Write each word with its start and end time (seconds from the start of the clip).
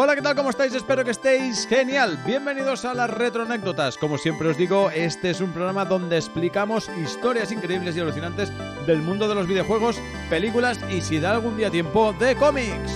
Hola, 0.00 0.14
¿qué 0.14 0.22
tal? 0.22 0.36
¿Cómo 0.36 0.50
estáis? 0.50 0.72
Espero 0.74 1.02
que 1.02 1.10
estéis 1.10 1.66
genial. 1.66 2.22
Bienvenidos 2.24 2.84
a 2.84 2.94
las 2.94 3.10
retroanécdotas. 3.10 3.98
Como 3.98 4.16
siempre 4.16 4.46
os 4.46 4.56
digo, 4.56 4.92
este 4.92 5.30
es 5.30 5.40
un 5.40 5.50
programa 5.50 5.84
donde 5.84 6.16
explicamos 6.16 6.88
historias 7.02 7.50
increíbles 7.50 7.96
y 7.96 8.00
alucinantes 8.00 8.52
del 8.86 9.02
mundo 9.02 9.26
de 9.26 9.34
los 9.34 9.48
videojuegos, 9.48 10.00
películas 10.30 10.78
y 10.88 11.00
si 11.00 11.18
da 11.18 11.32
algún 11.32 11.56
día 11.56 11.68
tiempo, 11.68 12.12
de 12.12 12.36
cómics. 12.36 12.92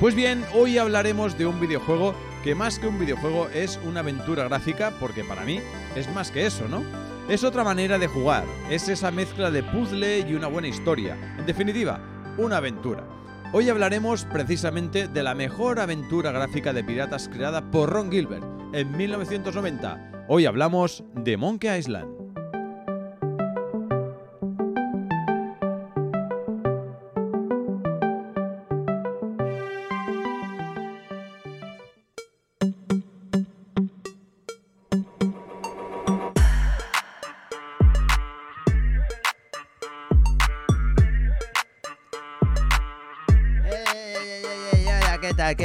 Pues 0.00 0.14
bien, 0.14 0.42
hoy 0.54 0.78
hablaremos 0.78 1.36
de 1.36 1.44
un 1.44 1.60
videojuego 1.60 2.14
que 2.42 2.54
más 2.54 2.78
que 2.78 2.86
un 2.86 2.98
videojuego 2.98 3.50
es 3.50 3.78
una 3.84 4.00
aventura 4.00 4.44
gráfica, 4.44 4.90
porque 4.98 5.22
para 5.22 5.42
mí 5.42 5.60
es 5.96 6.10
más 6.14 6.30
que 6.30 6.46
eso, 6.46 6.66
¿no? 6.66 7.11
Es 7.28 7.44
otra 7.44 7.62
manera 7.62 7.98
de 7.98 8.08
jugar, 8.08 8.44
es 8.68 8.88
esa 8.88 9.12
mezcla 9.12 9.50
de 9.52 9.62
puzzle 9.62 10.26
y 10.28 10.34
una 10.34 10.48
buena 10.48 10.66
historia. 10.66 11.16
En 11.38 11.46
definitiva, 11.46 12.00
una 12.36 12.56
aventura. 12.56 13.04
Hoy 13.52 13.68
hablaremos 13.68 14.24
precisamente 14.24 15.06
de 15.06 15.22
la 15.22 15.34
mejor 15.34 15.78
aventura 15.78 16.32
gráfica 16.32 16.72
de 16.72 16.82
piratas 16.82 17.28
creada 17.28 17.70
por 17.70 17.90
Ron 17.90 18.10
Gilbert 18.10 18.44
en 18.72 18.96
1990. 18.96 20.24
Hoy 20.28 20.46
hablamos 20.46 21.04
de 21.14 21.36
Monkey 21.36 21.78
Island. 21.78 22.21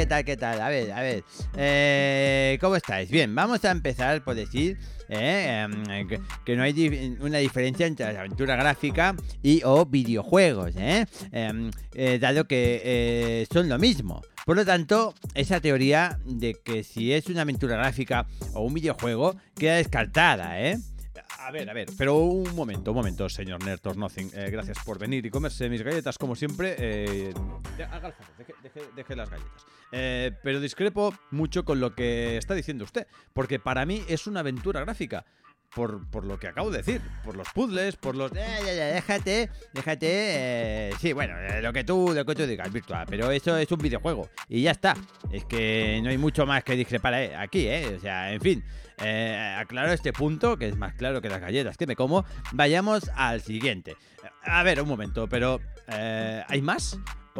Tal? 0.08 0.24
¿Qué 0.24 0.36
tal? 0.36 0.60
A 0.60 0.68
ver, 0.68 0.90
a 0.90 1.00
ver. 1.02 1.22
Eh, 1.56 2.58
¿Cómo 2.60 2.76
estáis? 2.76 3.10
Bien, 3.10 3.32
vamos 3.34 3.64
a 3.64 3.70
empezar 3.70 4.24
por 4.24 4.34
decir 4.34 4.78
eh, 5.08 5.64
em, 5.64 6.08
que, 6.44 6.56
no 6.56 6.62
hay 6.62 7.16
una 7.20 7.38
diferencia 7.38 7.86
entre 7.86 8.12
la 8.12 8.20
aventura 8.20 8.56
gráfica 8.56 9.14
y 9.42 9.62
o 9.64 9.86
videojuegos, 9.86 10.72
¿eh? 10.76 11.06
Em, 11.30 11.70
dado 12.20 12.46
que 12.46 13.46
son 13.52 13.68
lo 13.68 13.78
mismo. 13.78 14.22
Por 14.44 14.56
lo 14.56 14.64
tanto, 14.64 15.14
esa 15.34 15.60
teoría 15.60 16.18
de 16.24 16.54
que 16.54 16.82
si 16.82 17.12
es 17.12 17.26
una 17.26 17.42
aventura 17.42 17.76
gráfica 17.76 18.26
o 18.54 18.62
un 18.62 18.74
videojuego 18.74 19.36
queda 19.54 19.76
descartada, 19.76 20.60
¿eh? 20.60 20.78
A 21.40 21.50
ver, 21.50 21.68
a 21.68 21.72
ver, 21.72 21.88
pero 21.96 22.16
un 22.16 22.54
momento, 22.54 22.90
un 22.90 22.96
momento, 22.96 23.28
señor 23.28 23.62
Nerd 23.64 23.86
or 23.86 23.96
Nothing. 23.96 24.30
Gracias 24.50 24.78
por 24.84 24.98
venir 24.98 25.24
y 25.24 25.30
comerse 25.30 25.68
mis 25.68 25.82
galletas, 25.82 26.16
como 26.18 26.34
siempre. 26.34 27.32
Haga 27.90 28.08
el 28.08 28.14
favor, 28.14 28.94
deje 28.96 29.16
las 29.16 29.30
galletas. 29.30 29.77
Eh, 29.92 30.32
pero 30.42 30.60
discrepo 30.60 31.14
mucho 31.30 31.64
con 31.64 31.80
lo 31.80 31.94
que 31.94 32.36
está 32.36 32.54
diciendo 32.54 32.84
usted, 32.84 33.06
porque 33.32 33.58
para 33.58 33.86
mí 33.86 34.02
es 34.08 34.26
una 34.26 34.40
aventura 34.40 34.80
gráfica. 34.80 35.24
Por, 35.74 36.10
por 36.10 36.24
lo 36.24 36.38
que 36.38 36.48
acabo 36.48 36.70
de 36.70 36.78
decir, 36.78 37.02
por 37.22 37.36
los 37.36 37.46
puzzles, 37.50 37.96
por 37.96 38.16
los... 38.16 38.32
Ya, 38.32 38.58
ya, 38.60 38.72
ya, 38.72 38.86
déjate, 38.86 39.50
déjate. 39.74 40.06
eh, 40.10 40.90
sí, 40.98 41.12
bueno, 41.12 41.38
eh, 41.38 41.60
lo 41.60 41.74
que 41.74 41.84
tú, 41.84 42.14
lo 42.14 42.24
que 42.24 42.34
tú 42.34 42.46
digas, 42.46 42.72
virtual, 42.72 43.04
pero 43.06 43.30
eso 43.30 43.54
es 43.54 43.70
un 43.70 43.76
videojuego 43.78 44.30
y 44.48 44.62
ya 44.62 44.70
está. 44.70 44.96
Es 45.30 45.44
que 45.44 46.00
no 46.02 46.08
hay 46.08 46.16
mucho 46.16 46.46
más 46.46 46.64
que 46.64 46.74
discrepar 46.74 47.12
eh, 47.12 47.36
aquí, 47.36 47.68
¿eh? 47.68 47.94
O 47.98 48.00
sea, 48.00 48.32
en 48.32 48.40
fin, 48.40 48.64
eh, 49.04 49.56
aclaro 49.58 49.92
este 49.92 50.14
punto, 50.14 50.56
que 50.56 50.68
es 50.68 50.76
más 50.78 50.94
claro 50.94 51.20
que 51.20 51.28
las 51.28 51.42
galletas 51.42 51.76
que 51.76 51.86
me 51.86 51.96
como. 51.96 52.24
Vayamos 52.52 53.10
al 53.14 53.42
siguiente. 53.42 53.94
A 54.44 54.62
ver, 54.62 54.80
un 54.80 54.88
momento, 54.88 55.28
pero... 55.28 55.60
eh, 55.88 56.42
¿Hay 56.48 56.62
más? 56.62 56.98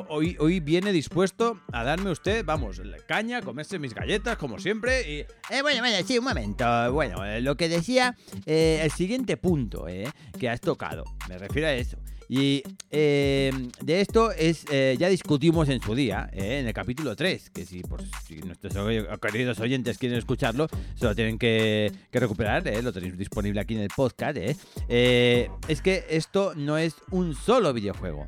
Hoy, 0.08 0.60
viene 0.60 0.92
dispuesto 0.92 1.60
a 1.72 1.84
darme 1.84 2.10
usted, 2.10 2.44
vamos, 2.44 2.78
la 2.78 2.98
caña, 2.98 3.42
comerse 3.42 3.78
mis 3.78 3.94
galletas, 3.94 4.36
como 4.36 4.58
siempre, 4.58 5.10
y... 5.10 5.18
Eh, 5.54 5.62
bueno, 5.62 5.80
bueno, 5.80 5.96
sí, 6.06 6.18
un 6.18 6.24
momento. 6.24 6.92
Bueno, 6.92 7.24
eh, 7.24 7.40
lo 7.40 7.56
que 7.56 7.68
decía, 7.68 8.16
eh, 8.46 8.80
el 8.82 8.90
siguiente 8.90 9.36
punto 9.36 9.88
eh, 9.88 10.08
que 10.38 10.48
has 10.48 10.60
tocado, 10.60 11.04
me 11.28 11.38
refiero 11.38 11.68
a 11.68 11.72
eso. 11.72 11.98
Y 12.28 12.62
eh, 12.90 13.50
de 13.80 14.00
esto 14.02 14.30
es 14.32 14.66
eh, 14.70 14.96
ya 14.98 15.08
discutimos 15.08 15.68
en 15.70 15.80
su 15.80 15.94
día, 15.94 16.28
eh, 16.32 16.58
en 16.58 16.66
el 16.66 16.74
capítulo 16.74 17.16
3, 17.16 17.50
que 17.50 17.64
si, 17.64 17.80
por, 17.80 18.02
si 18.26 18.36
nuestros 18.40 18.74
queridos 19.20 19.58
oyentes 19.60 19.96
quieren 19.96 20.18
escucharlo, 20.18 20.68
se 20.94 21.06
lo 21.06 21.14
tienen 21.14 21.38
que, 21.38 21.90
que 22.10 22.20
recuperar, 22.20 22.68
eh, 22.68 22.82
lo 22.82 22.92
tenéis 22.92 23.16
disponible 23.16 23.60
aquí 23.60 23.74
en 23.74 23.80
el 23.80 23.88
podcast. 23.88 24.36
es 24.36 25.82
que 25.82 26.04
esto 26.10 26.52
no 26.54 26.76
es 26.76 26.96
un 27.10 27.34
solo 27.34 27.72
videojuego. 27.72 28.26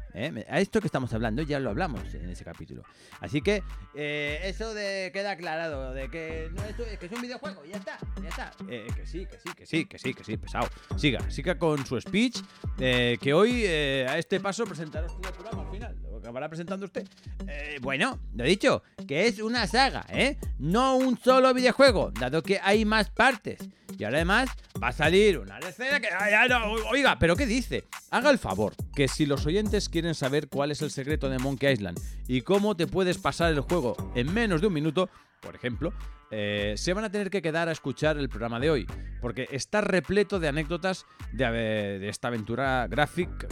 A 0.49 0.61
esto 0.61 0.81
que 0.81 0.87
estamos 0.87 1.13
hablando 1.13 1.43
ya 1.43 1.59
lo 1.61 1.71
hablamos 1.71 2.15
en 2.15 2.31
ese 2.31 2.45
capítulo. 2.45 2.83
Así 3.21 3.43
que 3.43 3.63
eso 3.95 4.73
de 4.73 5.11
queda 5.13 5.33
aclarado, 5.33 5.93
de 5.93 6.09
que 6.09 6.49
no 6.55 6.65
es, 6.65 6.99
que 6.99 7.07
es 7.07 7.13
un 7.13 7.21
videojuego, 7.21 7.65
ya 7.67 7.77
está, 7.77 7.99
ya 8.23 8.29
está. 8.29 8.53
Que 8.67 9.07
sí, 9.07 9.27
que 9.27 9.39
sí, 9.39 9.51
que 9.55 9.67
sí, 9.67 9.85
que 9.85 9.99
sí, 9.99 10.15
que 10.15 10.25
sí, 10.25 10.37
pesado. 10.39 10.69
Siga, 10.97 11.31
siga 11.31 11.59
con 11.59 11.85
su 11.85 12.01
speech, 12.01 12.41
que 12.79 13.33
hoy 13.35 13.65
eh, 13.91 14.07
a 14.09 14.19
este 14.19 14.39
paso 14.39 14.65
presentará 14.65 15.07
usted 15.07 15.29
el 15.29 15.35
programa 15.35 15.63
al 15.63 15.71
final. 15.71 15.97
Lo 16.03 16.19
acabará 16.19 16.49
presentando 16.49 16.87
usted. 16.87 17.07
Eh, 17.47 17.79
bueno, 17.81 18.21
lo 18.35 18.45
he 18.45 18.49
dicho, 18.49 18.83
que 19.07 19.27
es 19.27 19.41
una 19.41 19.67
saga, 19.67 20.07
¿eh? 20.11 20.39
No 20.59 20.97
un 20.97 21.19
solo 21.19 21.53
videojuego, 21.53 22.13
dado 22.13 22.43
que 22.43 22.61
hay 22.63 22.85
más 22.85 23.11
partes. 23.11 23.59
Y 23.99 24.05
ahora 24.05 24.19
además 24.19 24.49
va 24.83 24.89
a 24.89 24.93
salir 24.93 25.39
una 25.39 25.59
tercera 25.59 25.99
que... 25.99 26.09
Ay, 26.17 26.49
no, 26.49 26.73
oiga, 26.91 27.19
pero 27.19 27.35
¿qué 27.35 27.47
dice? 27.47 27.85
Haga 28.11 28.31
el 28.31 28.39
favor, 28.39 28.75
que 28.95 29.09
si 29.09 29.27
los 29.27 29.45
oyentes 29.47 29.89
quieren 29.89 30.15
saber 30.15 30.49
cuál 30.49 30.71
es 30.71 30.83
el 30.83 30.91
secreto 30.91 31.29
de 31.29 31.39
Monkey 31.39 31.73
Island 31.73 31.99
y 32.29 32.43
cómo 32.43 32.77
te 32.77 32.87
puedes 32.87 33.19
pasar 33.19 33.53
el 33.53 33.61
juego 33.61 34.13
en 34.15 34.33
menos 34.33 34.61
de 34.61 34.69
un 34.69 34.73
minuto, 34.73 35.11
por 35.41 35.57
ejemplo, 35.57 35.93
eh, 36.31 36.75
se 36.77 36.93
van 36.93 37.05
a 37.05 37.11
tener 37.11 37.29
que 37.29 37.43
quedar 37.43 37.69
a 37.69 37.73
escuchar 37.73 38.17
el 38.17 38.29
programa 38.29 38.61
de 38.61 38.71
hoy, 38.71 38.87
porque 39.21 39.49
está 39.51 39.81
repleto 39.81 40.39
de 40.39 40.49
anécdotas 40.49 41.07
de, 41.33 41.51
de 41.99 42.09
esta 42.09 42.29
aventura 42.29 42.87
gráfica, 42.89 43.49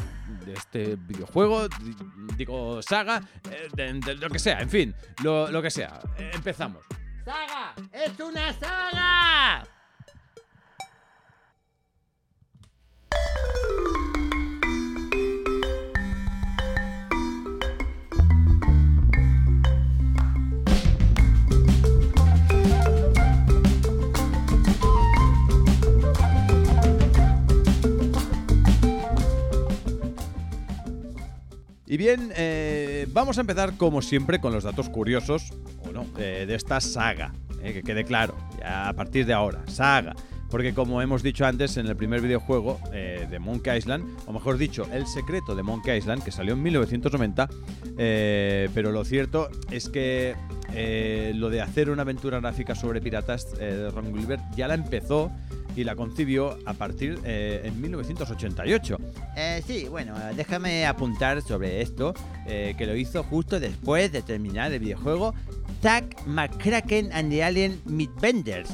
este 0.54 0.96
videojuego, 0.96 1.68
di- 1.68 1.96
digo 2.36 2.80
saga, 2.82 3.22
eh, 3.50 3.68
lo 4.20 4.30
que 4.30 4.38
sea, 4.38 4.60
en 4.60 4.70
fin, 4.70 4.94
lo, 5.22 5.50
lo 5.50 5.60
que 5.62 5.70
sea. 5.70 6.00
Empezamos. 6.32 6.84
¡Saga! 7.24 7.74
¡Es 7.92 8.18
una 8.20 8.52
saga! 8.54 9.64
Bien, 31.98 32.32
eh, 32.36 33.06
vamos 33.12 33.36
a 33.36 33.42
empezar 33.42 33.76
como 33.76 34.00
siempre 34.00 34.40
con 34.40 34.54
los 34.54 34.64
datos 34.64 34.88
curiosos, 34.88 35.52
o 35.84 35.92
no, 35.92 36.04
de 36.16 36.54
esta 36.54 36.80
saga. 36.80 37.32
eh, 37.62 37.72
que 37.72 37.82
quede 37.82 38.04
claro, 38.04 38.34
a 38.64 38.92
partir 38.94 39.26
de 39.26 39.32
ahora, 39.32 39.62
saga. 39.66 40.14
Porque 40.50 40.72
como 40.72 41.02
hemos 41.02 41.22
dicho 41.22 41.44
antes 41.44 41.76
en 41.76 41.86
el 41.86 41.96
primer 41.96 42.22
videojuego 42.22 42.80
eh, 42.92 43.26
de 43.28 43.38
Monkey 43.38 43.76
Island, 43.76 44.04
o 44.26 44.32
mejor 44.32 44.56
dicho, 44.56 44.86
El 44.92 45.06
secreto 45.06 45.54
de 45.54 45.62
Monkey 45.62 45.98
Island, 45.98 46.22
que 46.22 46.30
salió 46.30 46.54
en 46.54 46.62
1990, 46.62 47.48
eh, 47.98 48.70
pero 48.72 48.90
lo 48.90 49.04
cierto 49.04 49.50
es 49.70 49.90
que 49.90 50.36
eh, 50.72 51.32
lo 51.34 51.50
de 51.50 51.60
hacer 51.60 51.90
una 51.90 52.02
aventura 52.02 52.40
gráfica 52.40 52.74
sobre 52.74 53.02
piratas 53.02 53.52
de 53.58 53.90
Ron 53.90 54.14
Gilbert 54.14 54.42
ya 54.56 54.68
la 54.68 54.74
empezó 54.74 55.30
y 55.78 55.84
la 55.84 55.94
concibió 55.94 56.58
a 56.66 56.74
partir 56.74 57.20
eh, 57.24 57.60
en 57.64 57.80
1988. 57.80 58.98
Eh, 59.36 59.62
sí, 59.64 59.86
bueno, 59.88 60.14
déjame 60.34 60.86
apuntar 60.86 61.40
sobre 61.40 61.80
esto, 61.82 62.14
eh, 62.46 62.74
que 62.76 62.84
lo 62.84 62.96
hizo 62.96 63.22
justo 63.22 63.60
después 63.60 64.10
de 64.10 64.22
terminar 64.22 64.72
el 64.72 64.80
videojuego 64.80 65.34
Zack 65.80 66.26
McCracken 66.26 67.12
and 67.12 67.30
the 67.30 67.44
Alien 67.44 67.80
Midbenders. 67.84 68.70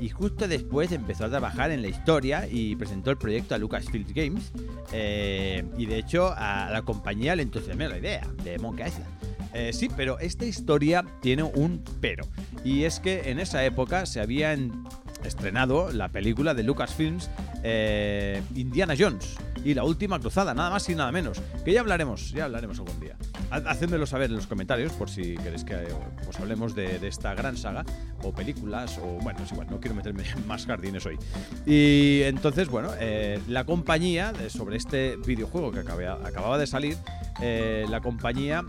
Y 0.00 0.08
justo 0.08 0.48
después 0.48 0.90
empezó 0.92 1.26
a 1.26 1.28
trabajar 1.28 1.70
en 1.70 1.82
la 1.82 1.88
historia 1.88 2.48
y 2.50 2.76
presentó 2.76 3.10
el 3.10 3.18
proyecto 3.18 3.54
a 3.54 3.58
Lucasfilm 3.58 4.06
Games. 4.14 4.50
eh, 4.92 5.64
y 5.76 5.84
de 5.84 5.98
hecho 5.98 6.32
a 6.34 6.70
la 6.72 6.80
compañía 6.82 7.36
le 7.36 7.42
entusiasmó 7.42 7.82
la 7.88 7.98
idea 7.98 8.26
de 8.42 8.58
Monkey 8.58 8.86
Island. 8.86 9.06
Eh, 9.52 9.72
sí, 9.74 9.88
pero 9.94 10.18
esta 10.18 10.44
historia 10.46 11.04
tiene 11.20 11.42
un 11.42 11.82
pero. 12.00 12.24
Y 12.64 12.84
es 12.84 13.00
que 13.00 13.30
en 13.30 13.38
esa 13.38 13.64
época 13.64 14.06
se 14.06 14.20
había 14.20 14.52
en- 14.52 14.84
estrenado 15.24 15.90
la 15.92 16.08
película 16.08 16.54
de 16.54 16.62
Lucasfilms 16.62 17.30
eh, 17.62 18.42
Indiana 18.54 18.94
Jones. 18.98 19.36
y 19.64 19.74
la 19.74 19.84
última 19.84 20.18
cruzada, 20.20 20.54
nada 20.54 20.70
más 20.70 20.88
y 20.88 20.94
nada 20.94 21.10
menos. 21.12 21.40
Que 21.64 21.72
ya 21.72 21.80
hablaremos, 21.80 22.30
ya 22.30 22.44
hablaremos 22.44 22.78
algún 22.78 23.00
día. 23.00 23.16
Hacedmelo 23.50 24.06
saber 24.06 24.30
en 24.30 24.36
los 24.36 24.46
comentarios 24.46 24.92
por 24.92 25.10
si 25.10 25.36
queréis 25.36 25.64
que 25.64 25.74
eh, 25.74 25.88
os 26.28 26.38
hablemos 26.38 26.74
de, 26.74 27.06
esta 27.06 27.34
gran 27.34 27.56
saga, 27.56 27.84
o 28.22 28.32
películas, 28.32 28.98
o 28.98 29.18
bueno, 29.22 29.42
es 29.42 29.52
igual, 29.52 29.68
no 29.70 29.80
quiero 29.80 29.94
meterme 29.94 30.22
en 30.36 30.46
más 30.46 30.66
jardines 30.66 31.04
hoy. 31.06 31.18
Y 31.66 32.22
entonces, 32.22 32.68
bueno, 32.68 32.90
eh, 33.00 33.40
la 33.48 33.64
compañía, 33.64 34.32
sobre 34.48 34.76
este 34.76 35.16
videojuego 35.16 35.72
que 35.72 35.80
acababa 35.80 36.58
de 36.58 36.66
salir, 36.66 36.96
eh, 37.40 37.86
la 37.88 38.00
compañía 38.00 38.64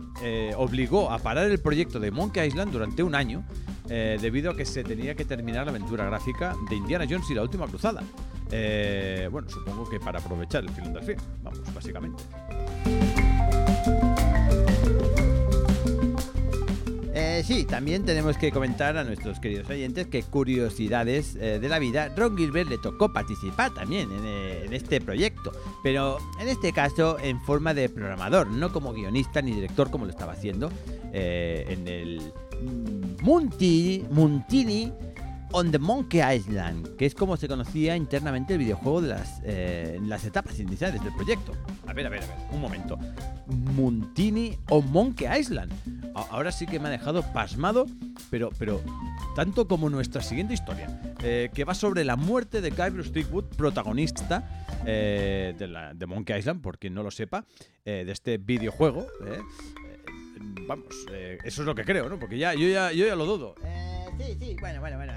obligó 0.56 1.12
a 1.12 1.20
parar 1.20 1.50
el 1.50 1.60
proyecto 1.60 2.00
de 2.00 2.12
Monkey 2.12 2.48
Island 2.48 2.72
durante 2.72 3.04
un 3.04 3.16
año 3.16 3.44
debido 3.90 4.52
a 4.52 4.56
que 4.56 4.66
se 4.66 4.84
tenía 4.84 5.16
que 5.16 5.26
terminar 5.26 5.66
la 5.66 5.72
aventura 5.72 6.06
gráfica 6.06 6.56
de 6.70 6.76
Indiana 6.76 7.06
Jones 7.10 7.30
y 7.30 7.34
la 7.34 7.42
última 7.42 7.68
cruzada. 7.68 8.04
bueno, 9.32 9.50
supongo 9.50 9.90
que 9.90 10.00
para 10.00 10.20
aprovechar 10.20 10.64
el 10.64 10.70
film 10.70 10.94
del 10.94 11.04
film, 11.04 11.20
vamos, 11.44 11.74
básicamente. 11.74 12.24
Eh, 17.40 17.44
sí, 17.44 17.66
también 17.66 18.06
tenemos 18.06 18.38
que 18.38 18.52
comentar 18.52 18.98
a 18.98 19.04
nuestros 19.04 19.40
queridos 19.40 19.70
oyentes 19.70 20.08
que 20.08 20.24
curiosidades 20.24 21.36
eh, 21.36 21.60
de 21.60 21.70
la 21.70 21.80
vida, 21.80 22.14
Ron 22.16 22.38
Gilbert 22.38 22.70
le 22.70 22.78
tocó 22.78 23.12
participar 23.12 23.74
también 23.74 24.10
eh, 24.12 24.64
en, 24.66 24.74
este 24.74 25.02
proyecto, 25.02 25.52
pero 25.82 26.18
en 26.40 26.48
este 26.48 26.72
caso 26.72 27.18
en 27.20 27.42
forma 27.42 27.74
de 27.74 27.90
programador, 27.90 28.48
no 28.48 28.72
como 28.72 28.94
guionista 28.94 29.42
ni 29.42 29.54
director 29.54 29.90
como 29.90 30.06
lo 30.06 30.12
estaba 30.12 30.34
haciendo 30.34 30.72
en 31.12 31.88
el 31.88 32.34
Muntini, 33.22 34.06
Muntini 34.10 34.92
on 35.52 35.72
the 35.72 35.80
Monkey 35.80 36.22
Island, 36.22 36.96
que 36.96 37.06
es 37.06 37.16
como 37.16 37.36
se 37.38 37.48
conocía 37.48 37.96
internamente 37.96 38.54
el 38.54 38.60
videojuego 38.60 39.02
de 39.02 39.08
las, 39.10 39.42
las 40.08 40.26
etapas 40.26 40.60
iniciales 40.60 41.04
del 41.04 41.14
proyecto. 41.16 41.54
A 41.88 41.94
ver, 41.94 42.06
a 42.06 42.10
ver, 42.10 42.24
a 42.24 42.28
ver, 42.28 42.36
un 42.52 42.62
momento. 42.62 43.00
Muntini 43.48 44.58
on 44.70 44.92
Monkey 44.92 45.28
Island 45.40 45.74
ahora 46.30 46.52
sí 46.52 46.66
que 46.66 46.80
me 46.80 46.88
ha 46.88 46.92
dejado 46.92 47.24
pasmado, 47.34 47.86
pero, 48.30 48.50
pero 48.58 48.82
tanto 49.36 49.68
como 49.68 49.90
nuestra 49.90 50.22
siguiente 50.22 50.54
historia, 50.54 51.00
eh, 51.24 51.50
que 51.54 51.64
va 51.64 51.74
sobre 51.74 52.04
la 52.04 52.16
muerte 52.16 52.62
de 52.62 52.72
Guy 52.72 52.90
Bruce 52.90 53.26
protagonista 53.58 54.68
eh, 54.86 55.56
de, 55.58 56.06
Monkey 56.06 56.38
Island, 56.38 56.62
por 56.62 56.78
quien 56.78 56.94
no 56.94 57.04
lo 57.04 57.12
sepa, 57.12 57.46
eh, 57.86 58.04
de 58.06 58.12
este 58.12 58.38
videojuego. 58.38 59.06
Vamos, 60.68 61.06
eso 61.44 61.62
es 61.62 61.66
lo 61.66 61.76
que 61.76 61.84
creo, 61.84 62.10
¿no? 62.10 62.20
Porque 62.20 62.38
ya, 62.38 62.54
yo, 62.54 62.68
ya, 62.68 62.92
yo 62.92 63.06
ya 63.06 63.16
lo 63.16 63.26
dudo. 63.26 63.56
sí, 64.18 64.36
sí, 64.40 64.56
bueno, 64.60 64.80
bueno, 64.80 64.98
bueno. 64.98 65.14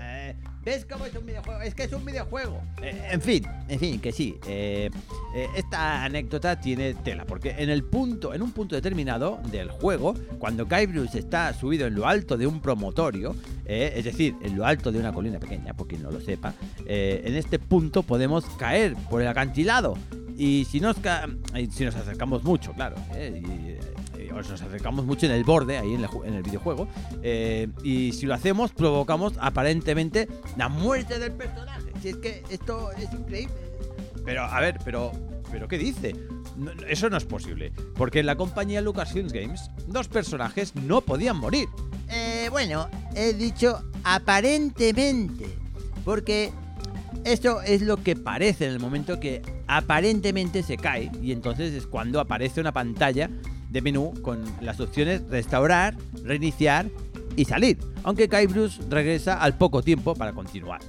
¿Ves 0.64 0.86
cómo 0.88 1.04
es 1.06 1.14
un 1.16 1.26
videojuego? 1.26 1.60
Es 1.60 1.74
que 1.74 1.82
es 1.84 1.92
un 1.92 2.04
videojuego. 2.04 2.62
Eh, 2.80 3.08
en 3.10 3.20
fin, 3.20 3.44
en 3.68 3.80
fin, 3.80 4.00
que 4.00 4.12
sí. 4.12 4.38
Eh, 4.46 4.90
eh, 5.34 5.48
esta 5.56 6.04
anécdota 6.04 6.60
tiene 6.60 6.94
tela, 6.94 7.24
porque 7.24 7.50
en 7.58 7.68
el 7.68 7.82
punto, 7.82 8.32
en 8.32 8.42
un 8.42 8.52
punto 8.52 8.76
determinado 8.76 9.40
del 9.50 9.70
juego, 9.70 10.14
cuando 10.38 10.66
Guy 10.66 10.86
Bruce 10.86 11.18
está 11.18 11.52
subido 11.52 11.88
en 11.88 11.96
lo 11.96 12.06
alto 12.06 12.36
de 12.36 12.46
un 12.46 12.60
promotorio, 12.60 13.34
es 13.64 14.04
decir, 14.04 14.36
en 14.42 14.56
lo 14.56 14.64
alto 14.64 14.92
de 14.92 14.98
una 14.98 15.12
colina 15.12 15.40
pequeña, 15.40 15.74
por 15.74 15.88
quien 15.88 16.02
no 16.02 16.10
lo 16.10 16.20
sepa, 16.20 16.54
en 16.86 17.34
este 17.34 17.58
punto 17.58 18.02
podemos 18.02 18.44
caer 18.56 18.94
por 19.10 19.20
el 19.22 19.28
acantilado. 19.28 19.96
Y 20.36 20.64
si 20.66 20.78
nos, 20.80 20.96
si 21.70 21.84
nos 21.84 21.96
acercamos 21.96 22.44
mucho, 22.44 22.72
claro, 22.72 22.96
nos 24.36 24.62
acercamos 24.62 25.04
mucho 25.04 25.26
en 25.26 25.32
el 25.32 25.44
borde, 25.44 25.78
ahí 25.78 25.94
en 25.94 26.34
el, 26.34 26.42
videojuego, 26.42 26.88
eh, 27.22 27.68
y 27.82 28.12
si 28.12 28.26
lo 28.26 28.34
hacemos, 28.34 28.72
provocamos 28.72 29.34
aparentemente 29.40 30.28
la 30.56 30.68
muerte 30.68 31.18
del 31.18 31.32
personaje. 31.32 31.92
Si 32.00 32.10
es 32.10 32.16
que 32.16 32.42
esto 32.50 32.90
es 32.92 33.12
increíble. 33.12 33.54
Pero, 34.24 34.42
a 34.42 34.60
ver, 34.60 34.78
pero, 34.84 35.12
pero 35.50 35.68
¿qué 35.68 35.78
dice? 35.78 36.14
eso 36.88 37.08
no 37.08 37.16
es 37.16 37.24
posible, 37.24 37.72
porque 37.96 38.20
en 38.20 38.26
la 38.26 38.36
compañía 38.36 38.80
Lucasfilms 38.80 39.32
Games, 39.32 39.70
dos 39.86 40.08
personajes 40.08 40.74
no 40.74 41.00
podían 41.00 41.38
morir. 41.38 41.68
Eh, 42.10 42.48
bueno, 42.50 42.88
he 43.14 43.32
dicho 43.32 43.82
aparentemente, 44.04 45.46
porque 46.04 46.52
eso 47.24 47.62
es 47.62 47.82
lo 47.82 47.96
que 47.96 48.16
parece 48.16 48.66
en 48.66 48.72
el 48.72 48.80
momento 48.80 49.20
que 49.20 49.42
aparentemente 49.66 50.62
se 50.62 50.76
cae 50.76 51.10
y 51.22 51.32
entonces 51.32 51.72
es 51.72 51.86
cuando 51.86 52.20
aparece 52.20 52.60
una 52.60 52.72
pantalla 52.72 53.30
de 53.72 53.80
menú 53.80 54.14
con 54.22 54.44
las 54.60 54.78
opciones 54.80 55.22
restaurar, 55.28 55.96
reiniciar 56.22 56.86
y 57.36 57.46
salir, 57.46 57.78
aunque 58.04 58.28
Kai 58.28 58.46
Bruce 58.46 58.80
regresa 58.88 59.40
al 59.40 59.56
poco 59.56 59.82
tiempo 59.82 60.14
para 60.14 60.32
continuar. 60.32 60.80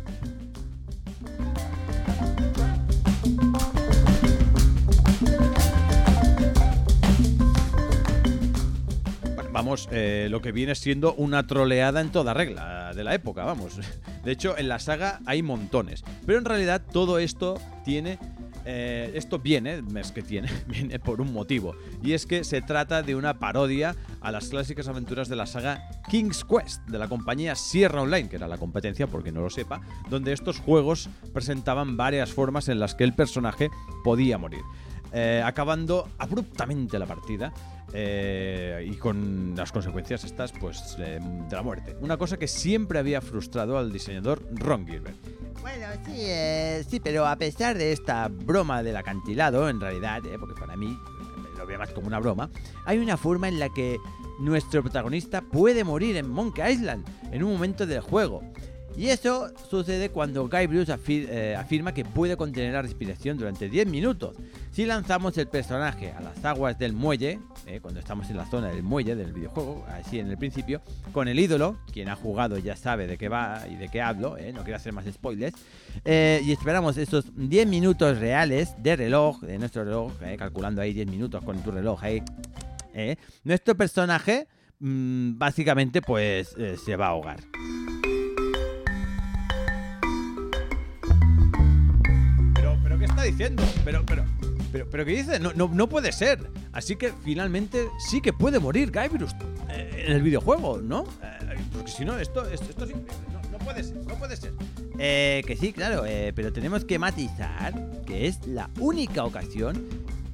vamos, 9.63 9.88
eh, 9.94 10.27
lo 10.30 10.41
que 10.41 10.51
viene 10.51 10.75
siendo 10.75 11.13
una 11.13 11.47
troleada 11.47 12.01
en 12.01 12.12
toda 12.12 12.33
regla 12.33 12.91
de 12.94 13.03
la 13.06 13.15
época, 13.15 13.45
vamos. 13.45 13.80
De 14.25 14.31
hecho, 14.33 14.57
en 14.57 14.68
la 14.68 14.80
saga 14.80 15.21
hay 15.25 15.41
montones. 15.41 16.03
Pero 16.25 16.38
en 16.38 16.44
realidad 16.44 16.81
todo 16.91 17.18
esto 17.18 17.57
tiene 17.85 18.19
eh, 18.65 19.12
esto 19.15 19.39
viene, 19.39 19.83
es 19.95 20.12
que 20.12 20.21
tiene, 20.21 20.50
viene 20.68 21.00
por 21.00 21.21
un 21.21 21.33
motivo. 21.33 21.75
Y 22.01 22.13
es 22.13 22.25
que 22.25 22.44
se 22.44 22.62
trata 22.62 23.04
de 23.04 23.15
una 23.15 23.39
parodia 23.39 23.95
a 24.21 24.31
las 24.31 24.50
clásicas 24.50 24.88
aventuras 24.88 25.27
de 25.30 25.36
la 25.36 25.45
saga 25.45 25.89
King's 26.10 26.44
Quest, 26.44 26.81
de 26.88 26.98
la 26.98 27.07
compañía 27.07 27.56
Sierra 27.56 28.01
Online, 28.01 28.30
que 28.30 28.38
era 28.38 28.48
la 28.48 28.57
competencia, 28.57 29.07
porque 29.07 29.31
no 29.31 29.42
lo 29.42 29.50
sepa, 29.50 29.81
donde 30.10 30.33
estos 30.33 30.60
juegos 30.60 31.10
presentaban 31.33 31.98
varias 31.98 32.31
formas 32.31 32.69
en 32.69 32.80
las 32.80 32.95
que 32.95 33.04
el 33.04 33.13
personaje 33.13 33.69
podía 34.04 34.38
morir. 34.38 34.62
Eh, 35.16 35.44
acabando 35.45 36.09
abruptamente 36.18 36.98
la 36.98 37.06
partida 37.06 37.54
eh, 37.94 38.88
y 38.90 38.95
con 38.95 39.54
las 39.56 39.72
consecuencias 39.72 40.24
estas 40.24 40.51
pues 40.51 40.98
de 40.98 41.19
la 41.51 41.62
muerte. 41.62 41.95
Una 42.01 42.18
cosa 42.18 42.38
que 42.38 42.48
siempre 42.48 43.00
había 43.00 43.22
frustrado 43.22 43.78
al 43.78 43.92
diseñador 43.92 44.42
Ron 44.54 44.88
Gilbert. 44.88 45.16
Bueno, 45.62 45.88
sí, 46.06 46.16
eh, 46.18 46.84
sí, 46.90 47.00
pero 47.00 47.25
a 47.25 47.38
pesar 47.38 47.78
de 47.78 47.94
esta 47.94 48.28
broma 48.28 48.84
del 48.84 48.98
acantilado, 48.98 49.69
en 49.69 49.80
realidad, 49.80 50.25
eh, 50.25 50.38
porque 50.38 50.60
para 50.60 50.75
mí 50.75 50.98
lo 51.57 51.66
veo 51.66 51.80
más 51.80 51.92
como 51.92 52.07
una 52.07 52.19
broma, 52.19 52.50
hay 52.86 52.98
una 52.98 53.16
forma 53.16 53.48
en 53.48 53.60
la 53.60 53.69
que 53.69 53.98
nuestro 54.40 54.81
protagonista 54.81 55.42
puede 55.42 55.84
morir 55.84 56.18
en 56.18 56.30
Monkey 56.30 56.74
Island 56.74 57.06
en 57.31 57.44
un 57.44 57.54
momento 57.54 57.86
del 57.86 58.01
juego. 58.01 58.42
Y 58.95 59.07
eso 59.07 59.51
sucede 59.69 60.10
cuando 60.10 60.48
Guy 60.48 60.68
Bruce 60.68 60.94
eh, 61.07 61.56
afirma 61.57 61.94
que 61.94 62.06
puede 62.06 62.38
contener 62.38 62.74
la 62.74 62.81
respiración 62.81 63.38
durante 63.38 63.68
10 63.68 63.88
minutos. 63.88 64.36
Si 64.72 64.86
lanzamos 64.86 65.38
el 65.38 65.48
personaje 65.48 66.12
a 66.12 66.22
las 66.22 66.44
aguas 66.45 66.78
del 66.78 66.94
muelle, 66.94 67.40
eh, 67.68 67.80
cuando 67.81 67.99
estamos 67.99 68.30
en 68.30 68.37
la 68.37 68.45
zona 68.45 68.68
del 68.68 68.83
muelle 68.83 69.16
del 69.16 69.33
videojuego, 69.33 69.85
así 69.87 70.19
en 70.19 70.30
el 70.30 70.37
principio, 70.37 70.81
con 71.11 71.28
el 71.28 71.40
ídolo, 71.40 71.78
quien 71.92 72.09
ha 72.09 72.16
jugado 72.16 72.57
ya 72.57 72.76
sabe 72.76 73.07
de 73.07 73.18
qué 73.18 73.30
va 73.30 73.64
y 73.69 73.76
de 73.76 73.90
qué 73.90 74.02
hablo, 74.02 74.37
eh, 74.37 74.52
no 74.54 74.64
quiero 74.64 74.78
hacer 74.78 74.94
más 74.94 75.06
spoilers, 75.11 75.56
y 76.06 76.52
esperamos 76.52 76.97
esos 76.97 77.26
10 77.35 77.68
minutos 77.68 78.19
reales 78.19 78.73
de 78.81 78.95
reloj, 78.95 79.42
de 79.42 79.57
nuestro 79.57 79.83
reloj, 79.83 80.14
calculando 80.37 80.81
ahí 80.81 80.94
10 80.94 81.07
minutos 81.07 81.44
con 81.44 81.61
tu 81.64 81.71
reloj 81.71 82.04
ahí, 82.04 82.23
nuestro 83.44 83.76
personaje 83.76 84.47
mm, 84.80 85.37
básicamente 85.37 86.02
pues 86.02 86.56
se 86.83 86.95
va 86.95 87.07
a 87.07 87.09
ahogar. 87.09 87.37
diciendo? 93.23 93.64
Pero, 93.85 94.04
pero, 94.06 94.26
pero, 94.73 94.89
pero 94.89 95.06
¿qué 95.06 95.11
dice? 95.11 95.39
No, 95.39 95.53
no, 95.53 95.69
no 95.71 95.87
puede 95.87 96.11
ser. 96.11 96.49
Así 96.71 96.95
que 96.95 97.13
finalmente 97.23 97.89
sí 98.09 98.21
que 98.21 98.33
puede 98.33 98.59
morir 98.59 98.92
Guybrush 98.92 99.33
eh, 99.69 100.06
en 100.07 100.13
el 100.13 100.23
videojuego, 100.23 100.81
¿no? 100.81 101.03
Eh, 101.21 101.57
porque 101.71 101.92
si 101.92 102.03
no, 102.03 102.18
esto, 102.18 102.49
esto, 102.49 102.83
es 102.83 102.89
increíble. 102.89 103.13
No, 103.51 103.59
puede 103.59 103.83
ser, 103.83 103.97
no 103.97 104.15
puede 104.15 104.35
ser. 104.35 104.51
Eh, 104.97 105.44
que 105.45 105.56
sí, 105.56 105.73
claro, 105.73 106.03
pero 106.35 106.51
tenemos 106.51 106.85
que 106.85 106.97
matizar 106.97 107.73
que 108.07 108.27
es 108.27 108.47
la 108.47 108.71
única 108.80 109.23
ocasión 109.23 109.87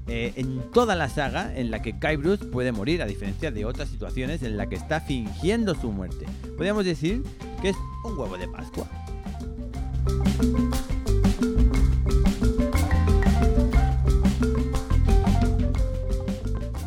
en 0.08 0.72
toda 0.72 0.96
la 0.96 1.08
saga 1.08 1.56
en 1.56 1.70
la 1.70 1.82
que 1.84 1.92
Guybrush 1.92 2.50
puede 2.50 2.72
morir, 2.72 3.04
a 3.04 3.06
diferencia 3.06 3.52
de 3.52 3.66
otras 3.66 3.90
situaciones 3.90 4.42
en 4.42 4.58
la 4.58 4.68
que 4.68 4.76
está 4.76 5.02
fingiendo 5.02 5.76
su 5.76 5.92
muerte. 5.92 6.26
Podríamos 6.56 6.86
decir 6.86 7.24
que 7.62 7.70
es 7.70 7.76
un 8.06 8.18
huevo 8.18 8.38
de 8.38 8.48
Pascua. 8.48 8.90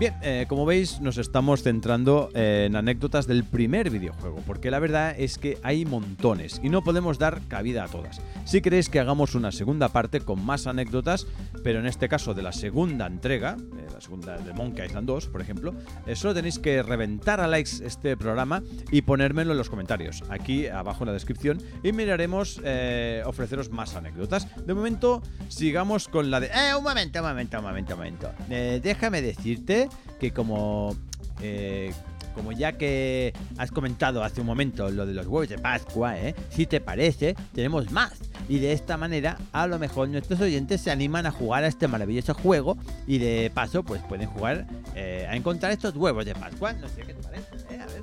Bien, 0.02 0.16
eh, 0.22 0.46
como 0.48 0.66
veis 0.66 1.00
nos 1.00 1.16
estamos 1.16 1.62
centrando 1.62 2.28
en 2.34 2.74
anécdotas 2.74 3.28
del 3.28 3.44
primer 3.44 3.88
videojuego, 3.88 4.42
porque 4.44 4.68
la 4.68 4.80
verdad 4.80 5.14
es 5.16 5.38
que 5.38 5.58
hay 5.62 5.84
montones 5.84 6.60
y 6.60 6.70
no 6.70 6.82
podemos 6.82 7.20
dar 7.20 7.40
cabida 7.46 7.84
a 7.84 7.86
todas. 7.86 8.20
Si 8.44 8.62
queréis 8.62 8.88
que 8.88 8.98
hagamos 8.98 9.36
una 9.36 9.52
segunda 9.52 9.90
parte 9.90 10.20
con 10.20 10.44
más 10.44 10.66
anécdotas, 10.66 11.28
pero 11.62 11.78
en 11.78 11.86
este 11.86 12.08
caso 12.08 12.34
de 12.34 12.42
la 12.42 12.50
segunda 12.50 13.06
entrega, 13.06 13.56
eh, 13.78 13.86
la 13.94 14.00
segunda 14.00 14.38
de 14.38 14.52
Monkey 14.52 14.86
Island 14.86 15.06
2, 15.06 15.28
por 15.28 15.40
ejemplo, 15.40 15.72
eh, 16.04 16.16
solo 16.16 16.34
tenéis 16.34 16.58
que 16.58 16.82
reventar 16.82 17.40
a 17.40 17.46
likes 17.46 17.70
este 17.84 18.16
programa 18.16 18.64
y 18.90 19.02
ponérmelo 19.02 19.52
en 19.52 19.58
los 19.58 19.70
comentarios, 19.70 20.24
aquí 20.30 20.66
abajo 20.66 21.04
en 21.04 21.10
la 21.10 21.12
descripción, 21.12 21.62
y 21.84 21.92
miraremos 21.92 22.60
eh, 22.64 23.22
ofreceros 23.24 23.70
más 23.70 23.94
anécdotas. 23.94 24.48
De 24.66 24.74
momento, 24.74 25.22
sigamos 25.46 26.08
con 26.08 26.32
la 26.32 26.40
de... 26.40 26.46
Eh, 26.48 26.74
un 26.76 26.82
momento, 26.82 27.20
un 27.20 27.28
momento, 27.28 27.58
un 27.58 27.64
momento, 27.64 27.92
un 27.92 27.98
momento. 27.98 28.32
Eh, 28.50 28.80
déjame 28.82 29.22
decirte 29.22 29.88
que 30.20 30.32
como... 30.32 30.96
eh, 31.40 31.92
como 32.34 32.50
ya 32.50 32.72
que 32.72 33.34
has 33.58 33.70
comentado 33.70 34.24
hace 34.24 34.40
un 34.40 34.46
momento 34.46 34.90
lo 34.90 35.04
de 35.04 35.12
los 35.12 35.26
huevos 35.26 35.50
de 35.50 35.58
Pascua, 35.58 36.18
¿eh? 36.18 36.34
si 36.48 36.64
te 36.64 36.80
parece, 36.80 37.36
tenemos 37.54 37.90
más. 37.90 38.14
Y 38.48 38.58
de 38.58 38.72
esta 38.72 38.96
manera, 38.96 39.36
a 39.52 39.66
lo 39.66 39.78
mejor 39.78 40.08
nuestros 40.08 40.40
oyentes 40.40 40.80
se 40.80 40.90
animan 40.90 41.26
a 41.26 41.30
jugar 41.30 41.64
a 41.64 41.66
este 41.66 41.88
maravilloso 41.88 42.32
juego 42.32 42.78
y 43.06 43.18
de 43.18 43.50
paso, 43.52 43.82
pues 43.82 44.00
pueden 44.08 44.28
jugar 44.28 44.66
eh, 44.94 45.26
a 45.28 45.36
encontrar 45.36 45.72
estos 45.72 45.94
huevos 45.94 46.24
de 46.24 46.34
Pascua. 46.34 46.72
No 46.72 46.88
sé 46.88 47.02
qué 47.02 47.12
te 47.12 47.22
parece, 47.22 47.48
¿eh? 47.70 47.80
A 47.82 47.86
ver. 47.86 48.02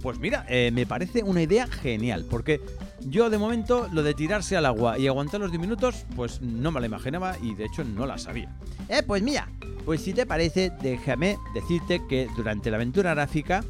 Pues 0.00 0.20
mira, 0.20 0.46
me 0.48 0.86
parece 0.86 1.24
una 1.24 1.42
idea 1.42 1.66
genial, 1.66 2.26
porque 2.30 2.60
yo 3.00 3.30
de 3.30 3.38
momento 3.38 3.88
lo 3.92 4.02
de 4.02 4.14
tirarse 4.14 4.56
al 4.56 4.66
agua 4.66 4.98
y 4.98 5.06
aguantar 5.06 5.40
los 5.40 5.50
10 5.50 5.60
minutos, 5.60 6.06
pues 6.16 6.40
no 6.40 6.70
me 6.70 6.80
la 6.80 6.86
imaginaba 6.86 7.36
y 7.42 7.54
de 7.54 7.64
hecho 7.64 7.84
no 7.84 8.06
la 8.06 8.18
sabía. 8.18 8.54
Eh, 8.88 9.02
pues 9.06 9.22
mira, 9.22 9.48
pues 9.84 10.00
si 10.00 10.12
te 10.12 10.26
parece, 10.26 10.72
déjame 10.82 11.36
decirte 11.54 12.00
que 12.08 12.28
durante 12.36 12.70
la 12.70 12.76
aventura 12.76 13.14
gráfica 13.14 13.62